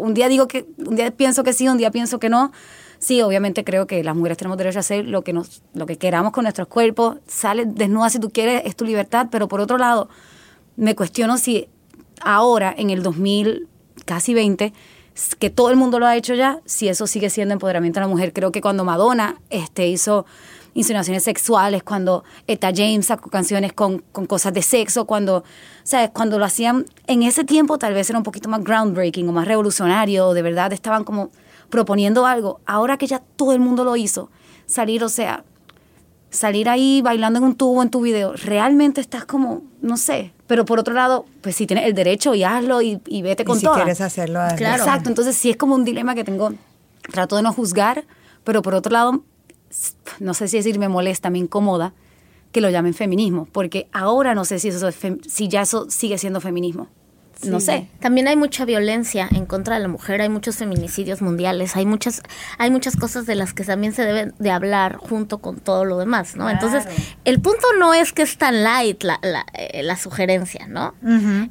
un 0.01 0.15
día 0.15 0.29
digo 0.29 0.49
que, 0.49 0.67
un 0.79 0.97
día 0.97 1.11
pienso 1.11 1.45
que 1.45 1.53
sí, 1.53 1.69
un 1.69 1.79
día 1.79 1.91
pienso 1.91 2.19
que 2.19 2.29
no, 2.29 2.53
sí, 2.99 3.23
obviamente 3.23 3.65
creo 3.65 3.87
que 3.87 4.03
las 4.03 4.17
mujeres 4.17 4.39
tenemos 4.39 4.59
derecho 4.59 4.79
a 4.79 4.81
hacer 4.81 5.05
lo 5.05 5.23
que 5.23 5.33
nos, 5.33 5.63
lo 5.75 5.87
que 5.87 5.97
queramos 5.97 6.33
con 6.33 6.45
nuestros 6.45 6.69
cuerpos, 6.69 7.19
sale 7.27 7.65
desnuda 7.67 8.11
si 8.11 8.19
tú 8.19 8.31
quieres, 8.31 8.63
es 8.65 8.77
tu 8.77 8.85
libertad, 8.85 9.29
pero 9.31 9.49
por 9.49 9.61
otro 9.61 9.79
lado, 9.79 10.09
me 10.77 10.95
cuestiono 10.95 11.37
si 11.39 11.69
ahora, 12.21 12.75
en 12.77 12.91
el 12.91 13.03
2000, 13.03 13.69
casi 14.05 14.35
20, 14.35 14.73
que 15.39 15.51
todo 15.51 15.71
el 15.71 15.77
mundo 15.77 16.01
lo 16.01 16.07
ha 16.07 16.17
hecho 16.17 16.35
ya, 16.35 16.61
si 16.65 16.89
eso 16.89 17.07
sigue 17.07 17.31
siendo 17.31 17.53
empoderamiento 17.53 18.01
de 18.01 18.07
la 18.07 18.09
mujer. 18.09 18.33
Creo 18.33 18.51
que 18.51 18.61
cuando 18.61 18.85
Madonna 18.85 19.37
este, 19.51 19.87
hizo 19.87 20.27
insinuaciones 20.75 21.23
sexuales, 21.23 21.83
cuando 21.83 22.25
Eta 22.47 22.71
James 22.75 23.07
sacó 23.07 23.31
canciones 23.31 23.73
con, 23.73 24.01
con 24.13 24.27
cosas 24.27 24.53
de 24.53 24.63
sexo, 24.63 25.07
cuando, 25.07 25.45
¿sabes? 25.85 26.11
Cuando 26.13 26.39
lo 26.39 26.45
hacían 26.45 26.85
en 27.07 27.23
ese 27.23 27.45
tiempo 27.45 27.79
tal 27.79 27.95
vez 27.95 28.11
era 28.11 28.19
un 28.19 28.25
poquito 28.25 28.49
más 28.49 28.63
groundbreaking 28.63 29.29
o 29.29 29.33
más 29.33 29.49
revolucionario, 29.49 30.33
de 30.35 30.43
verdad 30.43 30.73
estaban 30.73 31.05
como 31.05 31.31
proponiendo 31.71 32.27
algo, 32.27 32.61
ahora 32.67 32.99
que 32.99 33.07
ya 33.07 33.21
todo 33.37 33.53
el 33.53 33.61
mundo 33.61 33.85
lo 33.85 33.97
hizo, 33.97 34.31
salir, 34.67 35.03
o 35.03 35.09
sea, 35.09 35.45
salir 36.31 36.69
ahí 36.69 37.01
bailando 37.03 37.39
en 37.39 37.45
un 37.45 37.55
tubo 37.55 37.83
en 37.83 37.91
tu 37.91 38.01
video, 38.01 38.35
realmente 38.35 39.01
estás 39.01 39.25
como, 39.25 39.63
no 39.81 39.97
sé, 39.97 40.33
pero 40.47 40.65
por 40.65 40.79
otro 40.79 40.95
lado, 40.95 41.25
pues 41.41 41.57
si 41.57 41.67
tienes 41.67 41.87
el 41.87 41.95
derecho 41.95 42.35
y 42.35 42.45
hazlo 42.45 42.83
y, 42.83 43.01
vete 43.23 43.45
con 43.45 43.57
y 43.57 43.61
si 43.61 43.67
quieres 43.67 44.01
hacerlo, 44.01 44.41
hazlo. 44.41 44.59
Claro. 44.59 44.83
Exacto, 44.83 45.09
entonces 45.09 45.37
sí 45.37 45.51
es 45.51 45.57
como 45.57 45.75
un 45.75 45.85
dilema 45.85 46.15
que 46.15 46.25
tengo, 46.25 46.53
trato 47.11 47.37
de 47.37 47.43
no 47.43 47.53
juzgar, 47.53 48.05
pero 48.43 48.63
por 48.63 48.75
otro 48.75 48.93
lado, 48.93 49.25
no 50.21 50.35
sé 50.35 50.49
si 50.49 50.57
decir 50.59 50.79
me 50.79 50.89
molesta, 50.89 51.31
me 51.31 51.39
incomoda 51.39 51.95
que 52.53 52.61
lo 52.61 52.71
llamen 52.71 52.95
feminismo, 52.95 53.49
porque 53.51 53.89
ahora 53.93 54.35
no 54.35 54.45
sé 54.45 54.59
si 54.59 54.69
eso 54.69 54.89
si 55.27 55.49
ya 55.49 55.63
eso 55.63 55.91
sigue 55.91 56.19
siendo 56.19 56.41
feminismo 56.41 56.89
no 57.43 57.61
sé. 57.61 57.89
También 58.01 58.29
hay 58.29 58.37
mucha 58.37 58.65
violencia 58.65 59.29
en 59.31 59.47
contra 59.47 59.77
de 59.77 59.83
la 59.83 59.89
mujer, 59.89 60.21
hay 60.21 60.29
muchos 60.29 60.57
feminicidios 60.57 61.23
mundiales, 61.23 61.77
hay 61.77 61.87
muchas, 61.87 62.23
hay 62.59 62.71
muchas 62.71 62.97
cosas 62.97 63.27
de 63.27 63.35
las 63.35 63.53
que 63.53 63.65
también 63.65 63.93
se 63.93 64.05
deben 64.05 64.35
de 64.39 64.51
hablar 64.51 64.97
junto 64.97 65.39
con 65.39 65.59
todo 65.59 65.85
lo 65.85 65.99
demás, 65.99 66.37
¿no? 66.37 66.49
Entonces, 66.49 66.85
el 67.25 67.41
punto 67.41 67.67
no 67.79 67.95
es 67.95 68.13
que 68.13 68.23
es 68.23 68.39
tan 68.39 68.63
light 68.63 69.03
la, 69.03 69.19
la, 69.23 69.47
eh, 69.55 69.83
la 69.83 69.97
sugerencia, 69.97 70.67
¿no? 70.69 70.95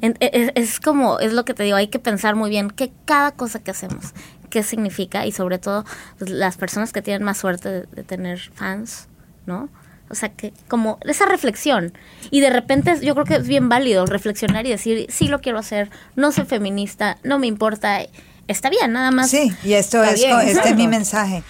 E, 0.00 0.14
e, 0.20 0.52
es, 0.54 0.80
como, 0.80 1.18
es 1.18 1.32
lo 1.32 1.44
que 1.44 1.54
te 1.54 1.62
digo, 1.62 1.76
hay 1.76 1.88
que 1.88 1.98
pensar 1.98 2.34
muy 2.34 2.50
bien 2.50 2.70
que 2.70 2.92
cada 3.04 3.32
cosa 3.32 3.62
que 3.62 3.70
hacemos, 3.70 4.14
qué 4.50 4.62
significa 4.62 5.26
y 5.26 5.32
sobre 5.32 5.58
todo 5.58 5.84
pues, 6.18 6.30
las 6.30 6.56
personas 6.56 6.92
que 6.92 7.02
tienen 7.02 7.22
más 7.22 7.38
suerte 7.38 7.82
de 7.82 8.02
tener 8.02 8.38
fans, 8.54 9.08
¿no? 9.46 9.68
O 10.10 10.14
sea, 10.14 10.28
que 10.28 10.52
como 10.68 10.98
esa 11.02 11.26
reflexión. 11.26 11.92
Y 12.30 12.40
de 12.40 12.50
repente 12.50 12.98
yo 13.02 13.14
creo 13.14 13.24
que 13.24 13.36
es 13.36 13.48
bien 13.48 13.68
válido 13.68 14.06
reflexionar 14.06 14.66
y 14.66 14.70
decir, 14.70 15.06
sí 15.08 15.28
lo 15.28 15.40
quiero 15.40 15.58
hacer, 15.58 15.90
no 16.14 16.30
soy 16.30 16.44
feminista, 16.44 17.18
no 17.24 17.38
me 17.38 17.46
importa. 17.46 18.00
Está 18.46 18.68
bien, 18.68 18.92
nada 18.92 19.10
más. 19.10 19.30
Sí, 19.30 19.50
y 19.64 19.72
esto 19.72 20.04
es, 20.04 20.22
este 20.22 20.68
es 20.68 20.76
mi 20.76 20.86
mensaje. 20.86 21.42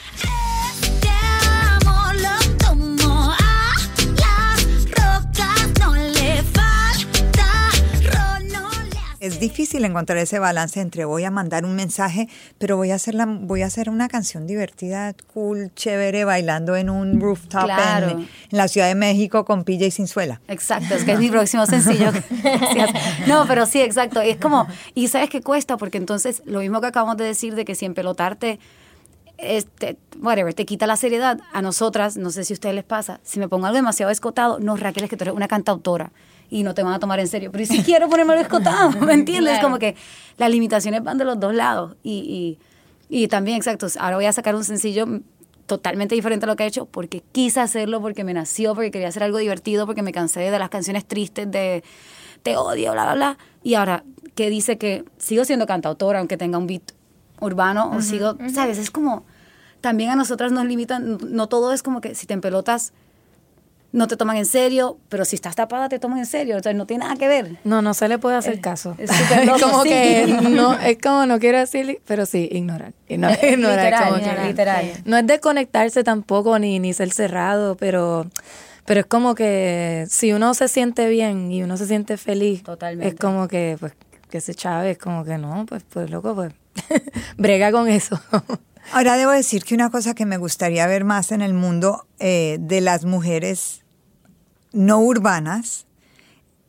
Es 9.25 9.41
difícil 9.41 9.83
encontrar 9.87 10.19
ese 10.19 10.39
balance 10.39 10.79
entre 10.81 11.07
voy 11.07 11.25
a 11.25 11.31
mandar 11.31 11.65
un 11.65 11.75
mensaje, 11.75 12.29
pero 12.59 12.77
voy 12.77 12.91
a 12.91 12.97
hacer 12.97 13.15
la, 13.15 13.25
voy 13.25 13.63
a 13.63 13.67
hacer 13.67 13.89
una 13.89 14.07
canción 14.07 14.47
divertida, 14.47 15.15
cool, 15.33 15.71
chévere, 15.75 16.27
bailando 16.27 16.77
en 16.77 16.91
un 16.91 17.19
rooftop 17.19 17.65
Claro. 17.65 18.11
en, 18.11 18.19
en 18.19 18.29
la 18.51 18.69
Ciudad 18.69 18.87
de 18.89 18.95
México 18.95 19.47
con 19.47 19.65
pilla 19.65 19.87
y 19.87 19.91
sin 19.91 20.09
suela. 20.09 20.43
Exacto, 20.47 20.95
es 20.95 21.05
que 21.05 21.13
es 21.13 21.19
mi 21.19 21.31
próximo 21.31 21.65
sencillo. 21.65 22.13
No, 23.27 23.47
pero 23.49 23.65
sí, 23.65 23.81
exacto. 23.81 24.21
Es 24.21 24.37
como, 24.37 24.67
y 24.95 25.09
sabes 25.09 25.31
qué 25.31 25.41
cuesta, 25.41 25.79
porque 25.79 25.97
entonces 25.97 26.43
lo 26.45 26.61
mismo 26.61 26.83
que 26.83 26.89
acabamos 26.89 27.17
de 27.17 27.25
decir 27.25 27.55
de 27.55 27.65
que 27.65 27.75
si 27.75 27.87
empelotarte, 27.87 28.59
este, 29.39 29.97
whatever, 30.21 30.53
te 30.53 30.67
quita 30.67 30.87
la 30.87 30.97
seriedad. 30.97 31.41
A 31.55 31.63
nosotras, 31.63 32.19
no 32.19 32.31
sé 32.31 32.45
si 32.45 32.53
a 32.53 32.57
ustedes 32.57 32.75
les 32.75 32.85
pasa, 32.85 33.21
si 33.23 33.41
me 33.41 33.49
pongo 33.49 33.67
algo 33.67 33.77
demasiado 33.77 34.13
escotado, 34.13 34.59
no, 34.61 34.77
Raquel, 34.77 35.05
es 35.05 35.11
que 35.11 35.17
tú 35.17 35.25
eres 35.25 35.35
una 35.35 35.49
cantautora 35.49 36.13
y 36.55 36.63
no 36.63 36.73
te 36.73 36.85
van 36.85 36.93
a 36.93 37.01
tomar 37.01 37.19
en 37.19 37.27
serio. 37.27 37.51
Pero 37.51 37.65
¿y 37.65 37.67
si 37.67 37.83
quiero 37.83 38.09
ponerme 38.09 38.35
algo 38.35 38.43
escotado, 38.45 38.93
¿me 38.93 39.13
entiendes? 39.13 39.55
Claro. 39.55 39.67
Como 39.67 39.81
que 39.81 39.97
las 40.37 40.49
limitaciones 40.49 41.03
van 41.03 41.19
de 41.19 41.25
los 41.25 41.41
dos 41.41 41.53
lados. 41.53 41.97
Y, 42.05 42.59
y, 43.11 43.23
y 43.25 43.27
también, 43.27 43.57
exacto, 43.57 43.89
ahora 43.99 44.15
voy 44.15 44.27
a 44.27 44.33
sacar 44.33 44.55
un 44.55 44.63
sencillo 44.63 45.05
totalmente 45.67 46.15
diferente 46.15 46.47
a 46.47 46.49
lo 46.49 46.55
que 46.55 46.63
he 46.63 46.67
hecho 46.69 46.87
porque 46.87 47.25
quise 47.33 47.59
hacerlo, 47.59 48.01
porque 48.01 48.23
me 48.23 48.35
nació, 48.35 48.77
porque 48.77 48.93
quería 48.93 49.09
hacer 49.09 49.25
algo 49.25 49.39
divertido, 49.39 49.85
porque 49.85 50.03
me 50.03 50.13
cansé 50.13 50.49
de 50.49 50.57
las 50.57 50.69
canciones 50.69 51.05
tristes 51.07 51.51
de 51.51 51.83
te 52.45 52.57
odio, 52.57 52.93
bla, 52.93 53.03
bla, 53.03 53.15
bla. 53.15 53.39
Y 53.65 53.75
ahora, 53.75 54.05
que 54.37 54.49
dice 54.49 54.79
que 54.79 55.05
sigo 55.19 55.45
siendo 55.45 55.67
cantautora, 55.67 56.21
aunque 56.21 56.37
tenga 56.37 56.59
un 56.59 56.69
beat 56.69 56.93
urbano, 57.41 57.91
o 57.91 58.01
sigo, 58.01 58.37
¿sabes? 58.55 58.79
Es 58.79 58.93
como, 58.93 59.25
también 59.81 60.11
a 60.11 60.15
nosotras 60.15 60.53
nos 60.53 60.67
limitan, 60.67 61.19
no 61.31 61.49
todo 61.49 61.73
es 61.73 61.83
como 61.83 62.01
que 62.01 62.15
si 62.15 62.29
te 62.29 62.35
empelotas, 62.35 62.93
no 63.95 64.09
te 64.09 64.17
toman 64.17 64.37
en 64.37 64.45
serio, 64.47 64.99
pero 65.09 65.25
si 65.25 65.37
estás 65.37 65.55
tapada 65.55 65.89
te 65.89 65.99
toman 65.99 66.19
en 66.19 66.27
serio, 66.27 66.57
entonces 66.57 66.77
no 66.77 66.85
tiene 66.87 67.05
nada 67.05 67.17
que 67.17 67.29
ver. 67.29 67.57
No, 67.65 67.81
no 67.81 67.95
se 67.95 68.09
le 68.09 68.19
puede 68.19 68.37
hacer 68.37 68.55
Eh, 68.55 68.61
caso. 68.61 68.97
es 68.99 69.09
como 69.63 69.83
sí. 69.85 69.89
que 69.89 70.27
no, 70.51 70.79
es 70.81 70.99
como 71.01 71.27
no 71.27 71.39
quiero 71.39 71.59
decir, 71.59 72.01
pero 72.07 72.27
sí, 72.27 72.49
ignorar. 72.51 72.93
ignorar, 73.09 73.39
ignorar, 73.45 73.85
Literal, 73.85 74.05
como 74.05 74.15
que- 74.17 74.25
literal, 74.25 74.49
literal. 74.49 74.93
No 75.05 75.17
es 75.17 75.27
desconectarse 75.27 76.03
tampoco 76.05 76.59
ni, 76.59 76.81
ni 76.81 76.93
ser 76.93 77.13
cerrado, 77.13 77.77
pero, 77.77 78.27
pero 78.85 79.01
es 79.01 79.07
como 79.07 79.35
que 79.37 80.07
si 80.11 80.33
uno 80.33 80.55
se 80.55 80.67
siente 80.69 81.09
bien 81.09 81.53
y 81.53 81.63
uno 81.63 81.77
se 81.77 81.87
siente 81.87 82.17
feliz, 82.17 82.63
Totalmente. 82.65 83.09
es 83.15 83.15
como 83.21 83.47
que 83.49 83.77
pues 83.79 83.93
que 84.29 84.41
se 84.41 84.55
chave, 84.57 84.91
es 84.91 84.99
como 84.99 85.25
que 85.25 85.39
no, 85.39 85.65
pues 85.69 85.85
pues 85.89 86.11
loco, 86.11 86.35
pues 86.35 86.53
brega 87.37 87.71
con 87.71 87.89
eso. 87.89 88.21
Ahora 88.93 89.17
debo 89.17 89.31
decir 89.31 89.63
que 89.65 89.75
una 89.77 89.89
cosa 89.91 90.15
que 90.15 90.27
me 90.27 90.37
gustaría 90.37 90.87
ver 90.89 91.05
más 91.05 91.31
en 91.31 91.41
el 91.41 91.55
mundo 91.55 92.07
eh, 92.19 92.57
de 92.61 92.81
las 92.81 93.05
mujeres 93.05 93.84
no 94.75 94.99
urbanas 95.01 95.87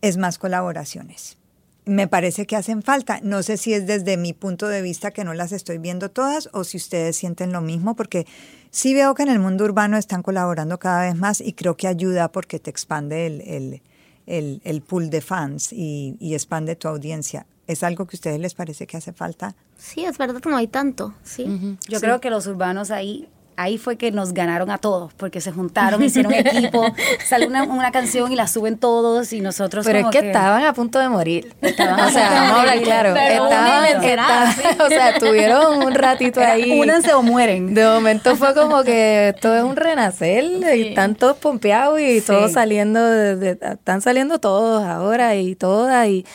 es 0.02 0.18
más 0.18 0.38
colaboraciones. 0.38 1.38
Me 1.86 2.08
parece 2.08 2.48
que 2.48 2.56
hacen 2.56 2.82
falta. 2.82 3.20
No 3.22 3.44
sé 3.44 3.58
si 3.58 3.74
es 3.74 3.86
desde 3.86 4.18
mi 4.18 4.34
punto 4.34 4.68
de 4.68 4.82
vista 4.82 5.12
que 5.12 5.24
no 5.24 5.34
las 5.36 5.52
estoy 5.52 5.78
viendo 5.78 6.10
todas 6.10 6.50
o 6.54 6.64
si 6.64 6.78
ustedes 6.78 7.16
sienten 7.16 7.52
lo 7.52 7.62
mismo, 7.62 7.96
porque 7.96 8.26
sí 8.72 8.94
veo 8.96 9.14
que 9.14 9.22
en 9.24 9.30
el 9.30 9.40
mundo 9.40 9.66
urbano 9.66 9.98
están 9.98 10.24
colaborando 10.24 10.80
cada 10.80 11.02
vez 11.04 11.16
más 11.16 11.42
y 11.42 11.54
creo 11.54 11.78
que 11.78 11.88
ayuda 11.88 12.32
porque 12.32 12.60
te 12.60 12.72
expande 12.72 13.28
el, 13.28 13.42
el, 13.42 13.82
el- 14.26 14.62
el 14.64 14.82
pool 14.82 15.12
de 15.12 15.22
fans 15.22 15.72
y, 15.72 16.18
y 16.20 16.34
expande 16.34 16.76
tu 16.76 16.88
audiencia. 16.88 17.46
¿Es 17.68 17.84
algo 17.84 18.06
que 18.08 18.16
a 18.16 18.18
ustedes 18.18 18.40
les 18.40 18.54
parece 18.56 18.88
que 18.88 18.98
hace 18.98 19.14
falta? 19.14 19.56
Sí, 19.78 20.06
es 20.06 20.18
verdad 20.18 20.42
que 20.42 20.50
no 20.50 20.58
hay 20.58 20.68
tanto, 20.68 21.14
sí. 21.24 21.46
Yo 21.88 22.00
creo 22.00 22.20
que 22.22 22.30
los 22.32 22.48
urbanos 22.48 22.90
ahí, 22.92 23.28
ahí 23.58 23.78
fue 23.78 23.98
que 23.98 24.12
nos 24.12 24.34
ganaron 24.34 24.70
a 24.70 24.78
todos, 24.78 25.14
porque 25.14 25.42
se 25.42 25.52
juntaron, 25.52 26.04
hicieron 26.04 26.34
equipo, 26.34 26.86
sale 27.28 27.48
una, 27.48 27.64
una 27.64 27.92
canción 27.92 28.32
y 28.32 28.36
la 28.36 28.48
suben 28.48 28.78
todos 28.78 29.32
y 29.34 29.42
nosotros 29.42 29.86
Pero 29.86 30.00
es 30.00 30.06
que, 30.08 30.20
estaban 30.28 30.64
a 30.64 30.74
punto 30.74 31.00
de 31.00 31.10
morir. 31.10 31.54
Estaban 31.62 32.00
o 32.00 32.10
sea, 32.10 32.30
vamos 32.32 32.52
a 32.52 32.60
hablar 32.62 32.82
claro. 32.82 33.16
Estaban, 33.16 33.86
estaban- 34.04 34.82
o 34.82 34.88
sea, 34.90 35.10
estuvieron 35.12 35.84
un 35.86 35.94
ratito 35.94 36.40
Era, 36.42 36.54
ahí. 36.54 36.80
únanse 36.80 37.14
o 37.14 37.22
mueren. 37.22 37.74
De 37.74 37.86
momento 37.86 38.36
fue 38.36 38.54
como 38.54 38.84
que 38.84 39.30
esto 39.30 39.56
es 39.56 39.64
un 39.64 39.76
renacer 39.76 40.44
y 40.76 40.90
están 40.90 41.16
todos 41.16 41.38
pompeados 41.38 42.00
y 42.00 42.20
Sí. 42.20 42.26
todos 42.28 42.52
saliendo, 42.52 43.04
de- 43.04 43.36
de- 43.36 43.52
están 43.74 44.02
saliendo 44.02 44.40
todos 44.40 44.84
ahora 44.84 45.36
y 45.36 45.56
todas 45.56 46.08
y, 46.08 46.26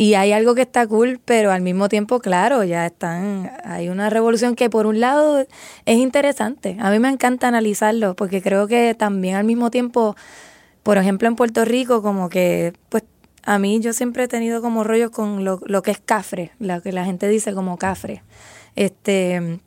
y 0.00 0.14
hay 0.14 0.30
algo 0.30 0.54
que 0.54 0.62
está 0.62 0.86
cool, 0.86 1.20
pero 1.24 1.50
al 1.50 1.60
mismo 1.60 1.88
tiempo, 1.88 2.20
claro, 2.20 2.62
ya 2.62 2.86
están, 2.86 3.50
hay 3.64 3.88
una 3.88 4.10
revolución 4.10 4.54
que 4.54 4.70
por 4.70 4.86
un 4.86 5.00
lado 5.00 5.40
es 5.40 5.96
interesante. 5.98 6.76
A 6.78 6.92
mí 6.92 7.00
me 7.00 7.08
encanta 7.08 7.48
analizarlo 7.48 8.14
porque 8.14 8.40
creo 8.40 8.68
que 8.68 8.94
también 8.94 9.34
al 9.34 9.42
mismo 9.42 9.72
tiempo, 9.72 10.14
por 10.84 10.98
ejemplo, 10.98 11.26
en 11.26 11.34
Puerto 11.34 11.64
Rico, 11.64 12.00
como 12.00 12.28
que, 12.28 12.74
pues, 12.90 13.02
a 13.42 13.58
mí 13.58 13.80
yo 13.80 13.92
siempre 13.92 14.22
he 14.22 14.28
tenido 14.28 14.62
como 14.62 14.84
rollos 14.84 15.10
con 15.10 15.44
lo, 15.44 15.60
lo 15.66 15.82
que 15.82 15.90
es 15.90 15.98
cafre, 15.98 16.52
lo 16.60 16.80
que 16.80 16.92
la 16.92 17.04
gente 17.04 17.28
dice 17.28 17.52
como 17.52 17.76
cafre. 17.76 18.22
Este, 18.76 19.58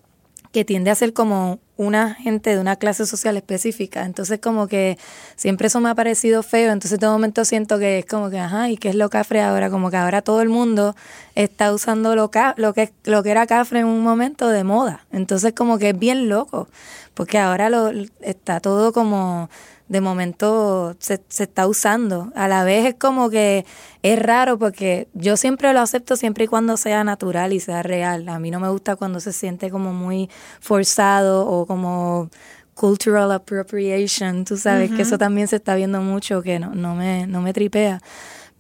que 0.54 0.64
tiende 0.64 0.92
a 0.92 0.96
ser 0.96 1.12
como 1.12 1.60
una 1.82 2.14
gente 2.14 2.52
de 2.52 2.60
una 2.60 2.76
clase 2.76 3.08
social 3.08 3.38
específica. 3.38 4.06
Entonces 4.06 4.40
como 4.40 4.68
que 4.68 5.00
siempre 5.36 5.68
eso 5.68 5.80
me 5.80 5.90
ha 5.90 5.96
parecido 5.96 6.44
feo. 6.44 6.72
Entonces 6.72 7.00
de 7.00 7.08
momento 7.08 7.44
siento 7.44 7.80
que 7.80 8.00
es 8.00 8.06
como 8.06 8.30
que, 8.30 8.40
ajá, 8.40 8.70
¿y 8.70 8.78
qué 8.78 8.90
es 8.90 8.96
lo 8.96 9.10
cafre 9.10 9.42
ahora? 9.42 9.72
Como 9.72 9.90
que 9.90 9.98
ahora 9.98 10.22
todo 10.22 10.42
el 10.42 10.50
mundo 10.50 10.96
está 11.34 11.74
usando 11.74 12.16
lo, 12.16 12.30
lo, 12.58 12.74
que, 12.74 12.92
lo 13.06 13.24
que 13.24 13.32
era 13.32 13.48
cafre 13.48 13.80
en 13.80 13.88
un 13.88 14.04
momento 14.04 14.50
de 14.50 14.64
moda. 14.64 15.06
Entonces 15.12 15.54
como 15.54 15.80
que 15.80 15.90
es 15.90 15.98
bien 15.98 16.30
loco, 16.30 16.68
porque 17.16 17.40
ahora 17.40 17.70
lo, 17.72 17.90
está 18.22 18.60
todo 18.60 18.94
como 18.94 19.50
de 19.92 20.00
momento 20.00 20.96
se, 21.00 21.22
se 21.28 21.44
está 21.44 21.68
usando. 21.68 22.32
A 22.34 22.48
la 22.48 22.64
vez 22.64 22.86
es 22.86 22.96
como 22.96 23.30
que 23.30 23.66
es 24.04 24.18
raro 24.18 24.58
porque 24.58 25.10
yo 25.14 25.36
siempre 25.36 25.74
lo 25.74 25.82
acepto 25.82 26.16
siempre 26.16 26.46
y 26.46 26.48
cuando 26.48 26.78
sea 26.78 27.04
natural 27.04 27.52
y 27.52 27.60
sea 27.60 27.84
real. 27.84 28.30
A 28.30 28.40
mí 28.40 28.52
no 28.52 28.62
me 28.62 28.70
gusta 28.70 28.96
cuando 28.96 29.20
se 29.20 29.34
siente 29.34 29.70
como 29.70 29.92
muy 29.92 30.30
forzado 30.62 31.46
o 31.46 31.66
como 31.66 32.30
cultural 32.74 33.34
appropriation, 33.34 34.46
tú 34.46 34.56
sabes 34.56 34.92
que 34.92 35.02
eso 35.02 35.18
también 35.18 35.50
se 35.50 35.58
está 35.58 35.76
viendo 35.76 36.02
mucho 36.02 36.42
que 36.42 36.58
no, 36.58 36.74
no 36.74 36.96
me 36.96 37.28
no 37.28 37.42
me 37.42 37.52
tripea. 37.52 38.02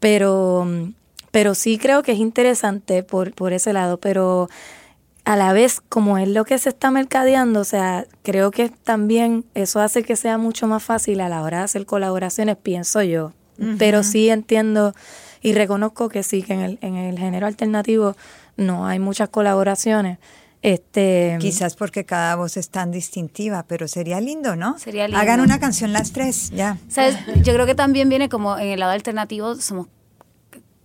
Pero 0.01 0.67
pero 1.31 1.55
sí 1.55 1.77
creo 1.77 2.03
que 2.03 2.11
es 2.11 2.19
interesante 2.19 3.03
por 3.03 3.33
por 3.33 3.53
ese 3.53 3.71
lado, 3.71 4.01
pero 4.01 4.49
a 5.23 5.35
la 5.35 5.53
vez, 5.53 5.81
como 5.81 6.17
es 6.17 6.27
lo 6.27 6.45
que 6.45 6.57
se 6.57 6.69
está 6.69 6.89
mercadeando, 6.89 7.59
o 7.59 7.63
sea, 7.63 8.05
creo 8.23 8.51
que 8.51 8.69
también 8.69 9.45
eso 9.53 9.79
hace 9.79 10.03
que 10.03 10.15
sea 10.15 10.37
mucho 10.37 10.67
más 10.67 10.83
fácil 10.83 11.21
a 11.21 11.29
la 11.29 11.41
hora 11.43 11.59
de 11.59 11.63
hacer 11.65 11.85
colaboraciones, 11.85 12.57
pienso 12.57 13.01
yo. 13.03 13.33
Pero 13.77 14.01
sí 14.01 14.29
entiendo 14.29 14.95
y 15.39 15.53
reconozco 15.53 16.09
que 16.09 16.23
sí, 16.23 16.41
que 16.41 16.53
en 16.53 16.61
el, 16.61 16.79
en 16.81 16.95
el 16.95 17.19
género 17.19 17.45
alternativo 17.45 18.15
no 18.57 18.87
hay 18.87 18.97
muchas 18.97 19.29
colaboraciones. 19.29 20.17
Este, 20.63 21.37
Quizás 21.39 21.75
porque 21.75 22.03
cada 22.03 22.35
voz 22.35 22.57
es 22.57 22.69
tan 22.69 22.91
distintiva, 22.91 23.63
pero 23.67 23.87
sería 23.87 24.19
lindo, 24.19 24.55
¿no? 24.55 24.79
Sería 24.79 25.07
lindo. 25.07 25.19
Hagan 25.19 25.41
una 25.41 25.59
canción 25.59 25.93
las 25.93 26.11
tres, 26.11 26.49
ya. 26.51 26.77
¿Sabes? 26.87 27.17
Yo 27.43 27.53
creo 27.53 27.67
que 27.67 27.75
también 27.75 28.09
viene 28.09 28.29
como 28.29 28.57
en 28.57 28.69
el 28.69 28.79
lado 28.79 28.93
alternativo, 28.93 29.53
somos 29.55 29.87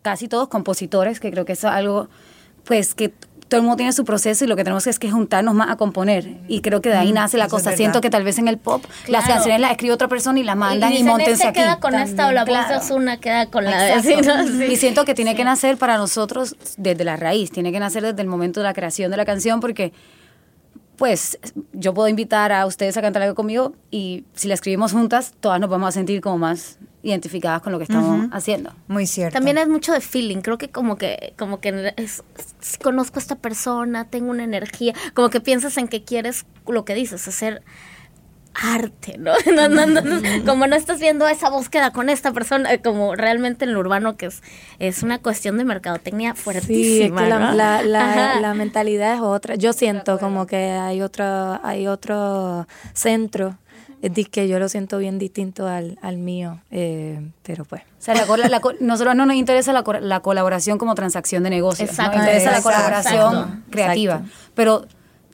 casi 0.02 0.28
todos 0.28 0.48
compositores, 0.48 1.18
que 1.18 1.30
creo 1.30 1.44
que 1.44 1.52
eso 1.52 1.68
es 1.68 1.74
algo, 1.74 2.08
pues 2.64 2.94
que 2.94 3.12
todo 3.48 3.60
el 3.60 3.62
mundo 3.62 3.76
tiene 3.76 3.92
su 3.92 4.04
proceso 4.04 4.44
y 4.44 4.48
lo 4.48 4.56
que 4.56 4.64
tenemos 4.64 4.86
es 4.86 4.98
que 4.98 5.10
juntarnos 5.10 5.54
más 5.54 5.70
a 5.70 5.76
componer. 5.76 6.38
Y 6.48 6.60
creo 6.62 6.80
que 6.80 6.88
de 6.88 6.96
ahí 6.96 7.12
nace 7.12 7.38
la 7.38 7.44
eso 7.46 7.56
cosa. 7.56 7.72
Siento 7.76 8.00
que 8.00 8.10
tal 8.10 8.24
vez 8.24 8.38
en 8.38 8.48
el 8.48 8.58
pop 8.58 8.84
las 9.06 9.24
Claro. 9.24 9.34
canciones 9.34 9.60
las 9.60 9.70
escribe 9.72 9.94
otra 9.94 10.08
persona 10.08 10.40
y 10.40 10.42
las 10.42 10.56
mandan 10.56 10.90
y, 10.90 10.94
dicen, 10.94 11.06
montense 11.08 11.32
este 11.32 11.46
aquí. 11.48 11.60
queda 11.60 11.78
con 11.78 11.94
esta 11.94 12.26
o 12.28 12.32
la 12.32 12.44
voz 12.44 12.46
de 12.58 12.64
Claro. 12.64 12.78
Ozuna 12.80 13.16
queda 13.18 13.46
con 13.46 13.64
la 13.64 13.80
de. 13.82 14.02
Sí. 14.02 14.72
Y 14.72 14.76
siento 14.76 15.04
que 15.04 15.14
tiene 15.14 15.34
que 15.36 15.44
nacer 15.44 15.76
para 15.76 15.96
nosotros 15.96 16.56
desde 16.76 17.04
la 17.04 17.16
raíz, 17.16 17.50
tiene 17.50 17.70
que 17.72 17.78
nacer 17.80 18.02
desde 18.02 18.20
el 18.22 18.28
momento 18.28 18.60
de 18.60 18.64
la 18.64 18.74
creación 18.74 19.10
de 19.10 19.16
la 19.16 19.24
canción 19.24 19.60
porque 19.60 19.92
pues 20.96 21.38
yo 21.72 21.94
puedo 21.94 22.08
invitar 22.08 22.52
a 22.52 22.66
ustedes 22.66 22.96
a 22.96 23.02
cantar 23.02 23.22
algo 23.22 23.34
conmigo 23.34 23.74
y 23.90 24.24
si 24.34 24.48
la 24.48 24.54
escribimos 24.54 24.92
juntas, 24.92 25.34
todas 25.40 25.60
nos 25.60 25.70
vamos 25.70 25.88
a 25.88 25.92
sentir 25.92 26.20
como 26.20 26.38
más 26.38 26.78
identificadas 27.02 27.62
con 27.62 27.72
lo 27.72 27.78
que 27.78 27.84
estamos 27.84 28.28
haciendo. 28.32 28.72
Muy 28.88 29.06
cierto. 29.06 29.34
También 29.34 29.58
es 29.58 29.68
mucho 29.68 29.92
de 29.92 30.00
feeling, 30.00 30.38
creo 30.38 30.58
que 30.58 30.70
como 30.70 30.96
que 30.96 31.34
como 31.38 31.60
que 31.60 31.94
es, 31.96 32.24
conozco 32.82 33.18
a 33.18 33.22
esta 33.22 33.36
persona, 33.36 34.08
tengo 34.10 34.30
una 34.30 34.44
energía, 34.44 34.94
como 35.14 35.30
que 35.30 35.40
piensas 35.40 35.76
en 35.76 35.86
que 35.88 36.02
quieres 36.02 36.46
lo 36.66 36.84
que 36.84 36.94
dices, 36.94 37.28
hacer 37.28 37.62
arte, 38.62 39.16
¿no? 39.18 39.32
No, 39.54 39.68
no, 39.68 39.86
no, 39.86 40.00
no, 40.00 40.20
como 40.44 40.66
no 40.66 40.76
estás 40.76 41.00
viendo 41.00 41.26
esa 41.28 41.50
búsqueda 41.50 41.90
con 41.92 42.08
esta 42.08 42.32
persona, 42.32 42.78
como 42.78 43.14
realmente 43.14 43.64
en 43.64 43.72
lo 43.74 43.80
urbano 43.80 44.16
que 44.16 44.26
es, 44.26 44.42
es 44.78 45.02
una 45.02 45.18
cuestión 45.18 45.58
de 45.58 45.64
mercadotecnia 45.64 46.32
Sí, 46.32 46.38
es 46.38 46.42
fuertísima. 46.44 47.22
que 47.22 47.28
la, 47.28 47.38
¿no? 47.38 47.52
la, 47.52 47.82
la, 47.82 48.10
Ajá. 48.30 48.40
la 48.40 48.54
mentalidad 48.54 49.14
es 49.14 49.20
otra. 49.20 49.54
Yo 49.56 49.72
siento 49.72 50.18
como 50.18 50.46
que 50.46 50.56
hay 50.56 51.02
otro, 51.02 51.60
hay 51.64 51.86
otro 51.86 52.66
centro 52.94 53.58
que 54.30 54.46
yo 54.46 54.60
lo 54.60 54.68
siento 54.68 54.98
bien 54.98 55.18
distinto 55.18 55.66
al, 55.66 55.98
al 56.00 56.16
mío, 56.16 56.60
eh, 56.70 57.28
pero 57.42 57.64
pues. 57.64 57.82
O 57.82 57.86
sea, 58.06 58.14
la, 58.14 58.24
cola- 58.26 58.48
la 58.48 58.60
nosotros 58.78 59.16
no 59.16 59.26
nos 59.26 59.34
interesa 59.34 59.72
la, 59.72 59.82
co- 59.82 59.94
la 59.94 60.20
colaboración 60.20 60.78
como 60.78 60.94
transacción 60.94 61.42
de 61.42 61.50
negocios, 61.50 61.90
Exacto. 61.90 62.18
nos 62.18 62.26
interesa 62.26 62.52
la 62.52 62.62
colaboración 62.62 63.34
Exacto. 63.34 63.62
creativa, 63.70 64.14
Exacto. 64.16 64.36
pero 64.54 64.86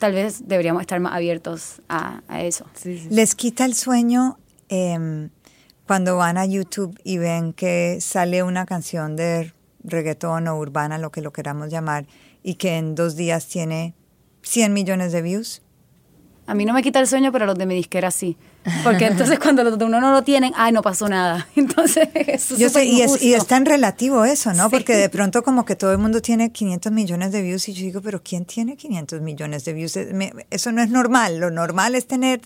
tal 0.03 0.15
vez 0.15 0.49
deberíamos 0.49 0.81
estar 0.81 0.99
más 0.99 1.15
abiertos 1.15 1.81
a, 1.89 2.23
a 2.27 2.43
eso. 2.43 2.67
Les 3.09 3.37
quita 3.37 3.65
el 3.65 3.75
sueño 3.75 4.37
em, 4.69 5.31
cuando 5.87 6.17
van 6.17 6.39
a 6.39 6.45
YouTube 6.45 6.99
y 7.05 7.19
ven 7.19 7.53
que 7.53 7.99
sale 8.01 8.43
una 8.43 8.67
canción 8.67 9.15
de 9.15 9.53
reggaetón 9.85 10.49
o 10.49 10.59
urbana, 10.59 10.99
lo 10.99 11.13
que 11.13 11.21
lo 11.21 11.33
queramos 11.33 11.71
llamar, 11.71 12.07
y 12.43 12.57
que 12.57 12.79
en 12.79 12.97
dos 12.97 13.15
días 13.15 13.47
tiene 13.47 13.95
100 14.43 14.73
millones 14.73 15.13
de 15.13 15.23
views. 15.23 15.63
A 16.47 16.55
mí 16.55 16.65
no 16.65 16.73
me 16.75 16.83
quita 16.83 16.99
el 16.99 17.07
sueño, 17.07 17.31
pero 17.31 17.47
los 17.47 17.57
de 17.57 17.67
mi 17.67 17.75
disquera 17.75 18.11
sí. 18.11 18.37
Porque 18.85 19.07
entonces 19.07 19.39
cuando 19.39 19.63
los 19.65 19.79
de 19.79 19.85
uno 19.85 20.01
no 20.01 20.11
lo 20.13 20.23
tienen, 20.23 20.53
ay, 20.57 20.73
no 20.73 20.83
pasó 20.83 21.09
nada. 21.09 21.47
Entonces, 21.57 22.09
eso 22.15 22.57
Yo 22.57 22.67
es 22.67 22.73
sé, 22.73 22.85
y, 22.85 23.03
es, 23.03 23.23
y 23.23 23.35
es 23.35 23.47
tan 23.47 23.65
relativo 23.65 24.25
eso, 24.25 24.53
¿no? 24.53 24.65
Sí. 24.65 24.71
Porque 24.71 24.97
de 24.97 25.09
pronto 25.09 25.43
como 25.43 25.65
que 25.65 25.77
todo 25.77 25.93
el 25.93 25.99
mundo 25.99 26.21
tiene 26.21 26.53
500 26.53 26.93
millones 26.93 27.33
de 27.33 27.43
views 27.43 27.69
y 27.69 27.73
yo 27.75 27.83
digo, 27.83 28.01
pero 28.03 28.23
¿quién 28.23 28.45
tiene 28.45 28.77
500 28.77 29.21
millones 29.21 29.65
de 29.65 29.73
views? 29.73 29.97
Eso 30.51 30.73
no 30.73 30.83
es 30.83 30.91
normal. 30.91 31.39
Lo 31.39 31.51
normal 31.51 31.95
es 31.95 32.07
tener 32.07 32.41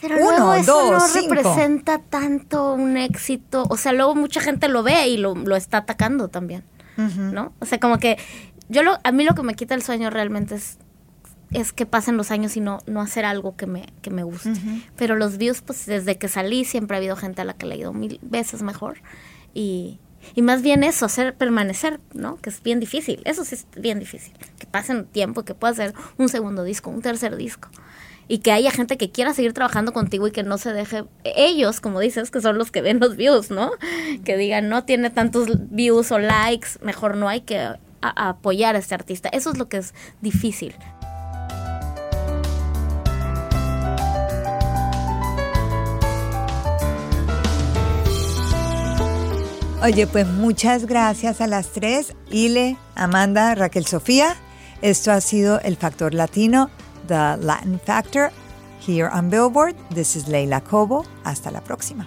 Pero 0.00 0.16
uno, 0.16 0.30
luego 0.30 0.54
eso 0.54 0.72
dos, 0.72 0.90
no 0.92 1.00
cinco. 1.00 1.34
representa 1.34 1.98
tanto 1.98 2.74
un 2.74 2.96
éxito. 2.96 3.66
O 3.68 3.76
sea, 3.76 3.92
luego 3.92 4.14
mucha 4.14 4.40
gente 4.40 4.68
lo 4.68 4.82
ve 4.82 5.08
y 5.08 5.16
lo, 5.16 5.34
lo 5.34 5.56
está 5.56 5.78
atacando 5.78 6.28
también. 6.28 6.62
¿No? 6.96 7.52
O 7.60 7.64
sea, 7.66 7.80
como 7.80 7.98
que 7.98 8.18
yo 8.68 8.82
lo, 8.82 8.98
a 9.02 9.12
mí 9.12 9.24
lo 9.24 9.34
que 9.34 9.42
me 9.42 9.54
quita 9.54 9.74
el 9.74 9.82
sueño 9.82 10.10
realmente 10.10 10.54
es, 10.56 10.76
es 11.52 11.72
que 11.72 11.84
pasen 11.86 12.16
los 12.16 12.30
años 12.30 12.56
y 12.56 12.60
no, 12.60 12.78
no 12.86 13.00
hacer 13.00 13.24
algo 13.24 13.56
que 13.56 13.66
me, 13.66 13.86
que 14.02 14.10
me 14.10 14.22
guste. 14.22 14.52
Pero 14.96 15.16
los 15.16 15.36
views, 15.36 15.62
pues 15.62 15.86
desde 15.86 16.16
que 16.16 16.28
salí 16.28 16.64
siempre 16.64 16.96
ha 16.96 16.98
habido 16.98 17.16
gente 17.16 17.42
a 17.42 17.44
la 17.44 17.54
que 17.54 17.66
le 17.66 17.74
ha 17.74 17.78
ido 17.78 17.92
mil 17.92 18.18
veces 18.22 18.62
mejor. 18.62 18.98
Y, 19.52 19.98
y 20.34 20.42
más 20.42 20.62
bien 20.62 20.84
eso, 20.84 21.06
hacer 21.06 21.34
permanecer, 21.34 21.98
¿no? 22.14 22.36
Que 22.36 22.50
es 22.50 22.62
bien 22.62 22.78
difícil. 22.78 23.20
Eso 23.24 23.44
sí 23.44 23.56
es 23.56 23.66
bien 23.76 23.98
difícil. 23.98 24.32
Que 24.58 24.66
pasen 24.66 25.06
tiempo, 25.06 25.44
que 25.44 25.54
pueda 25.54 25.72
hacer 25.72 25.94
un 26.18 26.28
segundo 26.28 26.62
disco, 26.62 26.90
un 26.90 27.02
tercer 27.02 27.36
disco 27.36 27.68
y 28.28 28.38
que 28.38 28.52
haya 28.52 28.70
gente 28.70 28.96
que 28.96 29.10
quiera 29.10 29.34
seguir 29.34 29.52
trabajando 29.54 29.92
contigo 29.92 30.28
y 30.28 30.30
que 30.30 30.44
no 30.44 30.56
se 30.56 30.72
deje 30.72 31.02
ellos 31.24 31.80
como 31.80 31.98
dices 31.98 32.30
que 32.30 32.40
son 32.40 32.58
los 32.58 32.70
que 32.70 32.80
ven 32.80 33.00
los 33.00 33.16
views 33.16 33.50
no 33.50 33.72
que 34.24 34.36
digan 34.36 34.68
no 34.68 34.84
tiene 34.84 35.10
tantos 35.10 35.48
views 35.72 36.12
o 36.12 36.20
likes 36.20 36.68
mejor 36.80 37.16
no 37.16 37.28
hay 37.28 37.40
que 37.40 37.58
a- 37.58 37.78
a 38.02 38.28
apoyar 38.28 38.76
a 38.76 38.78
este 38.78 38.94
artista 38.94 39.28
eso 39.30 39.50
es 39.50 39.58
lo 39.58 39.68
que 39.68 39.78
es 39.78 39.94
difícil 40.20 40.76
Oye, 49.82 50.06
pues 50.06 50.26
muchas 50.26 50.84
gracias 50.84 51.40
a 51.40 51.46
las 51.46 51.68
tres, 51.68 52.14
Ile, 52.30 52.76
Amanda, 52.96 53.54
Raquel 53.54 53.86
Sofía. 53.86 54.36
Esto 54.82 55.10
ha 55.10 55.22
sido 55.22 55.58
el 55.60 55.78
Factor 55.78 56.12
Latino, 56.12 56.68
The 57.08 57.38
Latin 57.38 57.80
Factor, 57.82 58.30
here 58.86 59.08
on 59.10 59.30
Billboard. 59.30 59.74
This 59.94 60.16
is 60.16 60.28
Leila 60.28 60.60
Cobo. 60.60 61.06
Hasta 61.24 61.50
la 61.50 61.62
próxima. 61.62 62.06